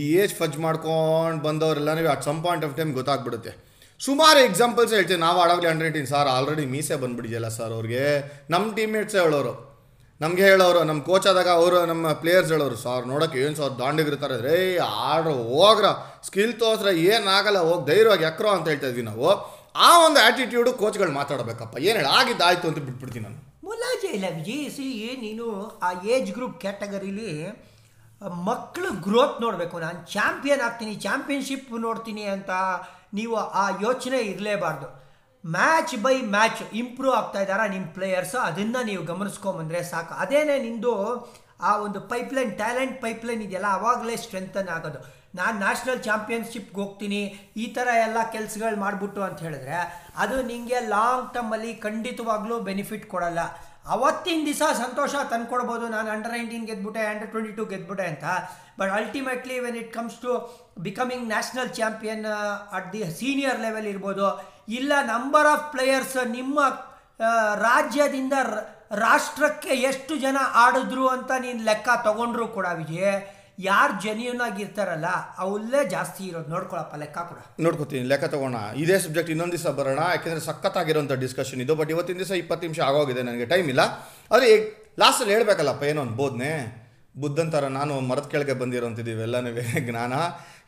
ಈ 0.00 0.02
ಏಜ್ 0.22 0.34
ಫಜ್ 0.40 0.58
ಮಾಡ್ಕೊಂಡು 0.64 1.42
ಬಂದವರೆಲ್ಲನೂ 1.46 2.08
at 2.14 2.24
some 2.28 2.40
point 2.44 2.64
of 2.66 2.74
time 2.76 2.90
ಗೊತ್ತಾಗ್ಬಿಡುತ್ತೆ. 2.98 3.52
ಸುಮಾರು 4.00 4.40
ಎಕ್ಸಾಂಪಲ್ಸ್ 4.48 4.92
ಹೇಳ್ತೀವಿ 4.94 5.20
ನಾವು 5.26 5.38
ಆಡೋಗ್ಲಿ 5.44 5.68
ಅಂಡ್ರೆಡ್ 5.72 5.96
ಏಯ್ಟೀನ್ 5.96 6.10
ಸರ್ 6.14 6.28
ಆಲ್ರೆಡಿ 6.36 6.66
ಮೀಸೆ 6.74 6.96
ಬಂದ್ಬಿಟ್ಟಿದೆಯಲ್ಲ 7.04 7.48
ಸರ್ 7.58 7.72
ಅವ್ರಿಗೆ. 7.78 8.04
ನಮ್ಮ 8.50 8.74
ಟೀಮ್ಮೇಟ್ಸೇ 8.78 9.20
ಹೇಳೋರು. 9.24 9.73
ನಮಗೆ 10.22 10.42
ಹೇಳೋರು 10.48 10.80
ನಮ್ಮ 10.88 11.00
ಕೋಚ್ 11.08 11.26
ಆದಾಗ 11.30 11.50
ಅವರು 11.60 11.78
ನಮ್ಮ 11.90 12.12
ಪ್ಲೇಯರ್ಸ್ 12.20 12.50
ಹೇಳೋರು, 12.54 12.76
ಸಾರ್ 12.82 13.04
ನೋಡೋಕೆ 13.12 13.38
ಏನು 13.44 13.56
ಸರ್ 13.60 13.72
ದಾಂಡಿಗಿರ್ತಾರೆ 13.80 14.36
ರೇ 14.46 14.58
ಆಡ್ರ 15.10 15.30
ಹೋಗ್ರ 15.54 15.86
ಸ್ಕಿಲ್ 16.28 16.54
ತೋರ್ಸ್ರೆ 16.60 16.92
ಏನಾಗಲ್ಲ 17.14 17.60
ಹೋಗಿ 17.68 17.82
ಧೈರ್ಯವಾಗಿ 17.90 18.24
ಎಕ್ರೋ 18.30 18.50
ಅಂತ 18.56 18.66
ಹೇಳ್ತಾ 18.72 18.88
ಇದ್ವಿ 18.92 19.04
ನಾವು. 19.10 19.28
ಆ 19.86 19.90
ಒಂದು 20.06 20.18
ಆ್ಯಟಿಟ್ಯೂಡು 20.24 20.72
ಕೋಚ್ಗಳು 20.82 21.12
ಮಾತಾಡಬೇಕಪ್ಪ. 21.20 21.74
ಏನು 21.88 21.96
ಹೇಳಿ 22.00 22.42
ಆಯಿತು 22.48 22.66
ಅಂತ 22.70 22.80
ಬಿಟ್ಬಿಡ್ತೀನಿ 22.88 23.24
ನಾನು. 23.28 23.38
ಮುಲಾಜೆ 23.68 24.10
ಇಲ್ಲ, 24.16 24.26
ವಿಜಯ್ 24.38 24.66
ಸಿ 24.76 24.88
ನೀನು 25.26 25.46
ಆ 25.86 25.90
ಏಜ್ 26.14 26.30
ಗ್ರೂಪ್ 26.36 26.58
ಕ್ಯಾಟಗರಿಲಿ 26.64 27.30
ಮಕ್ಕಳು 28.50 28.90
ಗ್ರೋತ್ 29.06 29.38
ನೋಡಬೇಕು. 29.44 29.76
ನಾನು 29.86 29.98
ಚಾಂಪಿಯನ್ 30.12 30.62
ಆಗ್ತೀನಿ 30.66 30.92
ಚಾಂಪಿಯನ್ಶಿಪ್ 31.06 31.72
ನೋಡ್ತೀನಿ 31.86 32.24
ಅಂತ 32.34 32.50
ನೀವು 33.18 33.34
ಆ 33.62 33.64
ಯೋಚನೆ 33.86 34.18
ಇರಲೇಬಾರ್ದು. 34.32 34.86
ಮ್ಯಾಚ್ 35.44 35.94
ಬೈ 36.04 36.14
ಮ್ಯಾಚ್ 36.34 36.60
ಇಂಪ್ರೂವ್ 36.82 37.14
ಆಗ್ತಾ 37.16 37.40
ಇದ್ದಾರಾ 37.44 37.64
ನಿಮ್ಮ 37.72 37.86
ಪ್ಲೇಯರ್ಸು 37.96 38.38
ಅದನ್ನು 38.48 38.80
ನೀವು 38.90 39.02
ಗಮನಿಸ್ಕೊಂಬಂದ್ರೆ 39.10 39.80
ಸಾಕು. 39.90 40.12
ಅದೇನೇ 40.22 40.56
ನಿಂದು 40.66 40.92
ಆ 41.68 41.72
ಒಂದು 41.86 41.98
ಪೈಪ್ಲೈನ್ 42.12 42.52
ಟ್ಯಾಲೆಂಟ್ 42.62 42.96
ಪೈಪ್ಲೈನ್ 43.02 43.42
ಇದೆಯಲ್ಲ 43.46 43.68
ಆವಾಗಲೇ 43.78 44.14
ಸ್ಟ್ರೆಂಥನ್ 44.22 44.70
ಆಗೋದು 44.76 45.00
ನಾನು 45.38 45.54
ನ್ಯಾಷನಲ್ 45.64 46.00
ಚಾಂಪಿಯನ್ಶಿಪ್ಗೆ 46.06 46.78
ಹೋಗ್ತೀನಿ, 46.80 47.20
ಈ 47.62 47.66
ಥರ 47.76 47.86
ಎಲ್ಲ 48.06 48.18
ಕೆಲಸಗಳು 48.34 48.76
ಮಾಡಿಬಿಟ್ಟು 48.82 49.20
ಅಂತ 49.26 49.38
ಹೇಳಿದ್ರೆ, 49.46 49.78
ಅದು 50.22 50.36
ನಿಮಗೆ 50.50 50.80
ಲಾಂಗ್ 50.94 51.30
ಟರ್ಮಲ್ಲಿ 51.36 51.72
ಖಂಡಿತವಾಗ್ಲೂ 51.86 52.56
ಬೆನಿಫಿಟ್ 52.68 53.06
ಕೊಡಲ್ಲ. 53.14 53.40
ಅವತ್ತಿನ 53.94 54.40
ದಿವಸ 54.48 54.62
ಸಂತೋಷ 54.82 55.14
ತಂದ್ಕೊಡ್ಬೋದು. 55.32 55.86
ನಾನು 55.94 56.08
ಅಂಡರ್ 56.12 56.34
ನೈನ್ಟೀನ್ 56.36 56.68
ಗೆದ್ಬಿಟ್ಟೆ 56.68 57.02
ಅಂಡರ್ 57.12 57.30
ಟ್ವೆಂಟಿ 57.32 57.52
ಟು 57.58 57.64
ಗೆದ್ಬಿಟ್ಟೆ 57.72 58.06
ಅಂತ. 58.12 58.24
But 58.78 58.92
ultimately 58.98 59.56
when 59.64 59.76
it 59.82 59.92
comes 59.96 60.20
to 60.22 60.32
becoming 60.86 61.26
national 61.32 61.70
champion 61.78 62.24
at 62.78 62.88
the 62.94 63.02
senior 63.20 63.60
level 63.66 63.88
ಇರ್ಬೋದು. 63.92 64.26
ಇಲ್ಲ 64.78 64.92
ನಂಬರ್ 65.14 65.48
ಆಫ್ 65.54 65.66
ಪ್ಲೇಯರ್ಸ್ 65.74 66.16
ನಿಮ್ಮ 66.38 66.58
ರಾಜ್ಯದಿಂದ 67.66 68.34
ರಾಷ್ಟ್ರಕ್ಕೆ 69.06 69.72
ಎಷ್ಟು 69.90 70.14
ಜನ 70.24 70.38
ಆಡಿದ್ರು 70.64 71.04
ಅಂತ 71.16 71.30
ನೀನು 71.44 71.60
ಲೆಕ್ಕ 71.68 71.88
ತಗೊಂಡ್ರು 72.06 72.46
ಕೂಡ 72.56 72.66
ವಿಜಯ್, 72.80 73.16
ಯಾರು 73.68 73.94
ಜೆನ್ಯೂನ್ 74.04 74.40
ಆಗಿರ್ತಾರಲ್ಲ 74.46 75.08
ಅವಲ್ಲೇ 75.44 75.80
ಜಾಸ್ತಿ 75.94 76.22
ಇರೋದು 76.28 76.50
ನೋಡ್ಕೊಳಪ್ಪ, 76.54 76.94
ಲೆಕ್ಕ 77.02 77.18
ಕೂಡ. 77.30 77.40
ನೋಡ್ಕೊತೀನಿ, 77.64 78.04
ಲೆಕ್ಕ 78.12 78.26
ತಗೋಣ. 78.32 78.60
ಇದೇ 78.82 78.96
ಸಬ್ಜೆಕ್ಟ್ 79.04 79.30
ಇನ್ನೊಂದು 79.34 79.54
ದಿವಸ 79.56 79.70
ಬರೋಣ, 79.78 80.00
ಯಾಕೆಂದರೆ 80.14 80.42
ಸಖತ್ತಾಗಿರೋಂಥ 80.48 81.12
ಡಿಸ್ಕಷನ್ 81.24 81.60
ಇದು 81.64 81.74
ಬಟ್ 81.80 81.92
ಇವತ್ತಿನ 81.94 82.18
ದಿವಸ 82.22 82.34
ಇಪ್ಪತ್ತು 82.42 82.64
ನಿಮಿಷ 82.66 82.80
ಆಗೋಗಿದೆ, 82.88 83.22
ನನಗೆ 83.28 83.46
ಟೈಮ್ 83.52 83.68
ಇಲ್ಲ. 83.74 83.82
ಆದರೆ 84.30 84.48
ಲಾಸ್ಟಲ್ಲಿ 85.02 85.34
ಹೇಳಬೇಕಲ್ಲಪ್ಪ, 85.36 85.84
ಏನೋ 85.92 86.02
ಒಂದು 86.06 86.16
ಬೋಧನೆ. 86.22 86.50
ಬುದ್ಧನ್ 87.16 87.52
ಥರ 87.52 87.64
ನಾನು 87.64 88.00
ಮರದ 88.00 88.28
ಕೆಳಗೆ 88.30 88.52
ಬಂದಿರೋಂಥದ್ದು 88.52 89.10
ಎಲ್ಲನೂ. 89.10 89.48
ಜ್ಞಾನ. 89.78 90.12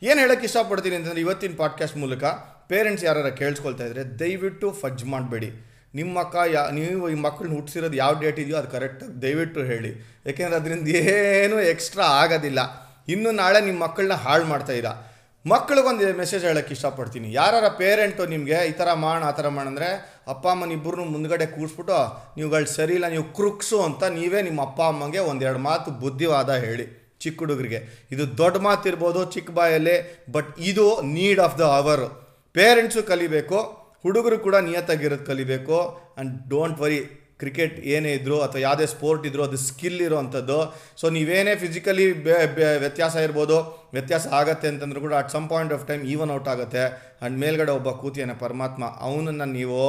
ಏನು 0.03 0.19
ಹೇಳೋಕ್ಕೆ 0.19 0.45
ಇಷ್ಟಪಡ್ತೀನಿ 0.45 0.95
ಅಂತಂದರೆ 0.95 1.21
ಇವತ್ತಿನ 1.21 1.53
ಪಾಡ್ಕಾಸ್ಟ್ 1.57 1.97
ಮೂಲಕ 1.97 2.23
ಪೇರೆಂಟ್ಸ್ 2.67 3.05
ಯಾರು 3.05 3.37
ಕೇಳಿಸ್ಕೊಳ್ತಾ 3.37 3.83
ಇದ್ರೆ 3.83 4.19
ದಯವಿಟ್ಟು 4.19 4.71
ಫಜ್ 4.71 5.05
ಮಾಡಬೇಡಿ. 5.05 5.73
ನಿಮ್ಮ 5.95 6.19
ಮಕ್ಕ 6.19 6.35
ಯಾ, 6.53 6.69
ನೀವು 6.69 7.09
ಈ 7.09 7.13
ಮಕ್ಕಳನ್ನ 7.13 7.55
ಹುಟ್ಟಿಸಿರೋದು 7.55 7.93
ಯಾವ 7.93 8.19
ಡೇಟ್ 8.21 8.39
ಇದೆಯೋ 8.39 8.57
ಅದು 8.57 8.67
ಕರೆಕ್ಟಾಗಿ 8.67 9.21
ದಯವಿಟ್ಟು 9.21 9.59
ಹೇಳಿ. 9.59 10.21
ಯಾಕೆಂದರೆ 10.25 10.55
ಅದರಿಂದ 10.55 10.87
ಏನೂ 10.87 11.59
ಎಕ್ಸ್ಟ್ರಾ 11.59 12.05
ಆಗೋದಿಲ್ಲ. 12.05 12.59
ಇನ್ನು 13.07 13.31
ನಾಳೆ 13.31 13.65
ನಿಮ್ಮ 13.65 13.83
ಮಕ್ಕಳನ್ನ 13.83 14.13
ಹಾಳು 14.13 14.45
ಮಾಡ್ತಾ 14.45 14.73
ಇರ. 14.73 14.85
ಮಕ್ಳಿಗೊಂದು 15.51 16.11
ಮೆಸೇಜ್ 16.19 16.43
ಹೇಳೋಕ್ಕೆ 16.49 16.73
ಇಷ್ಟಪಡ್ತೀನಿ. 16.75 17.27
ಯಾರ 17.39 17.53
ಪೇರೆಂಟು 17.81 18.23
ನಿಮಗೆ 18.33 18.59
ಈ 18.69 18.73
ಥರ 18.79 18.89
ಮಾಡ, 19.05 19.19
ಆ 19.29 19.33
ಥರ 19.39 19.47
ಮಾಡಂದರೆ 19.57 19.89
ಅಪ್ಪ, 20.33 20.45
ಅಮ್ಮನ 20.53 20.71
ಇಬ್ಬರು 20.77 21.03
ಮುಂದ್ಗಡೆ 21.13 21.45
ಕೂರಿಸ್ಬಿಟ್ಟು 21.55 21.97
ನೀವುಗಳು 22.37 22.69
ಸರಿ 22.77 22.95
ಇಲ್ಲ, 22.99 23.07
ನೀವು 23.15 23.25
ಕ್ರುಕ್ಸು 23.37 23.77
ಅಂತ 23.87 24.03
ನೀವೇ 24.17 24.39
ನಿಮ್ಮ 24.47 24.61
ಅಪ್ಪ, 24.67 24.79
ಅಮ್ಮಂಗೆ 24.93 25.21
ಒಂದೆರಡು 25.31 25.61
ಮಾತು 25.67 25.91
ಬುದ್ಧಿವಾದ 26.03 26.49
ಹೇಳಿ. 26.65 26.85
ಚಿಕ್ಕ 27.23 27.39
ಹುಡುಗರಿಗೆ. 27.43 27.79
ಇದು 28.13 28.23
ದೊಡ್ಡ 28.41 28.57
ಮಾತಿರ್ಬೋದು 28.67 29.21
ಚಿಕ್ಕ 29.35 29.51
ಬಾಯಲ್ಲಿ, 29.59 29.95
ಬಟ್ 30.35 30.49
ಇದು 30.71 30.85
need 31.15 31.41
of 31.45 31.55
the 31.61 31.65
hour 31.79 32.05
parents 32.55 33.03
ಕಲಿಬೇಕು, 33.11 33.59
ಹುಡುಗರು 34.05 34.37
ಕೂಡ 34.47 34.55
ನಿಯತ್ತಾಗಿರೋದು 34.67 35.25
ಕಲಿಬೇಕು 35.31 35.77
ಆ್ಯಂಡ್ 35.85 36.33
ಡೋಂಟ್ 36.51 36.77
ವರಿ 36.83 36.99
ಕ್ರಿಕೆಟ್ 37.41 37.75
ಏನೇ 37.93 38.11
ಇದ್ದರೂ 38.17 38.37
ಅಥವಾ 38.45 38.61
ಯಾವುದೇ 38.65 38.85
ಸ್ಪೋರ್ಟ್ 38.93 39.23
ಇದ್ದರೂ 39.29 39.43
ಅದು 39.47 39.57
ಸ್ಕಿಲ್ 39.65 39.99
ಇರೋವಂಥದ್ದು. 40.07 40.59
ಸೊ 41.01 41.05
ನೀವೇನೇ 41.17 41.53
ಫಿಸಿಕಲಿ 41.63 42.05
ವ್ಯತ್ಯಾಸ 42.83 43.15
ಇರ್ಬೋದು, 43.27 43.57
ವ್ಯತ್ಯಾಸ 43.95 44.27
ಆಗತ್ತೆ 44.39 44.67
ಅಂತಂದ್ರೂ 44.73 45.01
ಕೂಡ 45.05 45.15
at 45.21 45.31
some 45.35 45.47
point 45.53 45.73
of 45.77 45.83
time 45.89 46.03
even 46.13 46.31
out 46.37 46.49
ಆಗುತ್ತೆ. 46.53 46.83
ಆ್ಯಂಡ್ 46.87 47.37
ಮೇಲ್ಗಡೆ 47.43 47.73
ಒಬ್ಬ 47.79 47.91
ಕೂತಿಯಾನೆ 48.03 48.35
ಪರಮಾತ್ಮ, 48.45 48.85
ಅವನನ್ನು 49.07 49.47
ನೀವು 49.57 49.81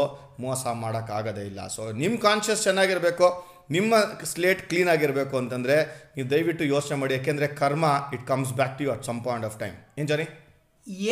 ಮೋಸ 0.44 0.64
ಮಾಡೋಕ್ಕಾಗೋದೇ 0.82 1.44
ಇಲ್ಲ. 1.50 1.60
ಸೊ 1.76 1.84
ನಿಮ್ಮ 2.02 2.16
ಕಾನ್ಷಿಯಸ್ 2.28 2.64
ಚೆನ್ನಾಗಿರಬೇಕು, 2.68 3.28
ನಿಮ್ಮ 3.76 3.94
ಸ್ಲೇಟ್ 4.32 4.60
ಕ್ಲೀನ್ 4.68 4.90
ಆಗಿರಬೇಕು 4.92 5.34
ಅಂತಂದರೆ 5.42 5.74
ನೀವು 6.16 6.26
ದಯವಿಟ್ಟು 6.30 6.64
ಯೋಚನೆ 6.74 6.96
ಮಾಡಿ. 7.00 7.14
ಯಾಕೆಂದರೆ 7.18 7.48
karma 7.62 7.86
it 8.14 8.24
comes 8.30 8.52
back 8.60 8.76
to 8.78 8.84
you 8.84 8.92
at 8.96 9.04
some 9.08 9.18
point 9.26 9.46
of 9.48 9.58
time 9.62 9.74
ಏನು 9.98 10.08
ಜಾನಿ? 10.12 10.26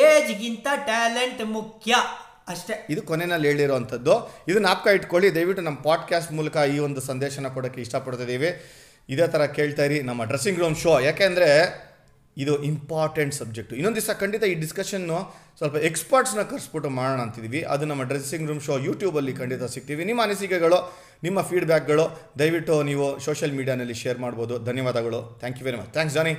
ಏಜ್ಗಿಂತ 0.04 0.66
ಟ್ಯಾಲೆಂಟ್ 0.90 1.42
ಮುಖ್ಯ. 1.56 1.94
ಅಷ್ಟೇ. 2.48 2.86
ಇದು 2.90 3.02
ಕೊನೆಯಲ್ಲಿ 3.02 3.48
ಹೇಳಿರೋವಂಥದ್ದು. 3.48 4.44
ಇದು 4.48 4.58
ನಾಪ್ಕ 4.58 4.86
ಇಟ್ಕೊಳ್ಳಿ, 4.86 5.34
ದಯವಿಟ್ಟು 5.34 5.64
ನಮ್ಮ 5.64 5.78
ಪಾಡ್ಕಾಸ್ಟ್ 5.78 6.32
ಮೂಲಕ 6.32 6.56
ಈ 6.74 6.78
ಒಂದು 6.78 7.00
ಸಂದೇಶನ 7.00 7.48
ಕೊಡೋಕ್ಕೆ 7.48 7.80
ಇಷ್ಟಪಡ್ತಿದ್ದೀವಿ. 7.80 8.50
ಇದೇ 9.08 9.26
ಥರ 9.26 9.46
ಕೇಳ್ತಾ 9.46 9.84
ಇರಿ, 9.84 10.02
ನಮ್ಮ 10.02 10.24
ಡ್ರೆಸ್ಸಿಂಗ್ 10.24 10.58
ರೂಮ್ 10.58 10.76
ಶೋ 10.76 11.00
ಯಾಕೆಂದರೆ 11.00 11.50
ಇದು 12.38 12.62
ಇಂಪಾರ್ಟೆಂಟ್ 12.62 13.34
ಸಬ್ಜೆಕ್ಟು 13.34 13.76
ಇನ್ನೊಂದು 13.76 14.00
ದಿವಸ 14.00 14.16
ಖಂಡಿತ 14.16 14.44
ಈ 14.44 14.54
ಡಿಸ್ಕಷನ್ನು 14.54 15.36
ಸ್ವಲ್ಪ 15.58 15.76
ಎಕ್ಸ್ಪರ್ಟ್ಸ್ನ 15.76 16.42
ಕರೆಸ್ಬಿಟ್ಟು 16.42 16.90
ಮಾಡೋಣ 16.90 17.20
ಅಂತಿದ್ದೀವಿ. 17.20 17.62
ಅದು 17.62 17.86
ನಮ್ಮ 17.86 18.02
ಡ್ರೆಸ್ಸಿಂಗ್ 18.02 18.48
ರೂಮ್ 18.48 18.60
ಶೋ 18.60 18.78
ಯೂಟ್ಯೂಬಲ್ಲಿ 18.78 19.32
ಖಂಡಿತ 19.32 19.62
ಸಿಗ್ತೀವಿ. 19.62 20.04
ನಿಮ್ಮ 20.04 20.22
ಅನಿಸಿಕೆಗಳು, 20.22 20.96
ನಿಮ್ಮ 21.22 21.42
ಫೀಡ್ಬ್ಯಾಕ್ಗಳು 21.42 22.20
ದಯವಿಟ್ಟು 22.38 22.82
ನೀವು 22.82 23.18
ಸೋಷಿಯಲ್ 23.18 23.54
ಮೀಡಿಯಾನಲ್ಲಿ 23.54 23.94
ಶೇರ್ 23.94 24.18
ಮಾಡ್ಬೋದು. 24.18 24.58
ಧನ್ಯವಾದಗಳು. 24.58 25.36
Thank 25.38 25.58
you 25.58 25.64
very 25.64 25.76
much 25.76 25.92
thanks 25.92 26.14
Johnny 26.14 26.34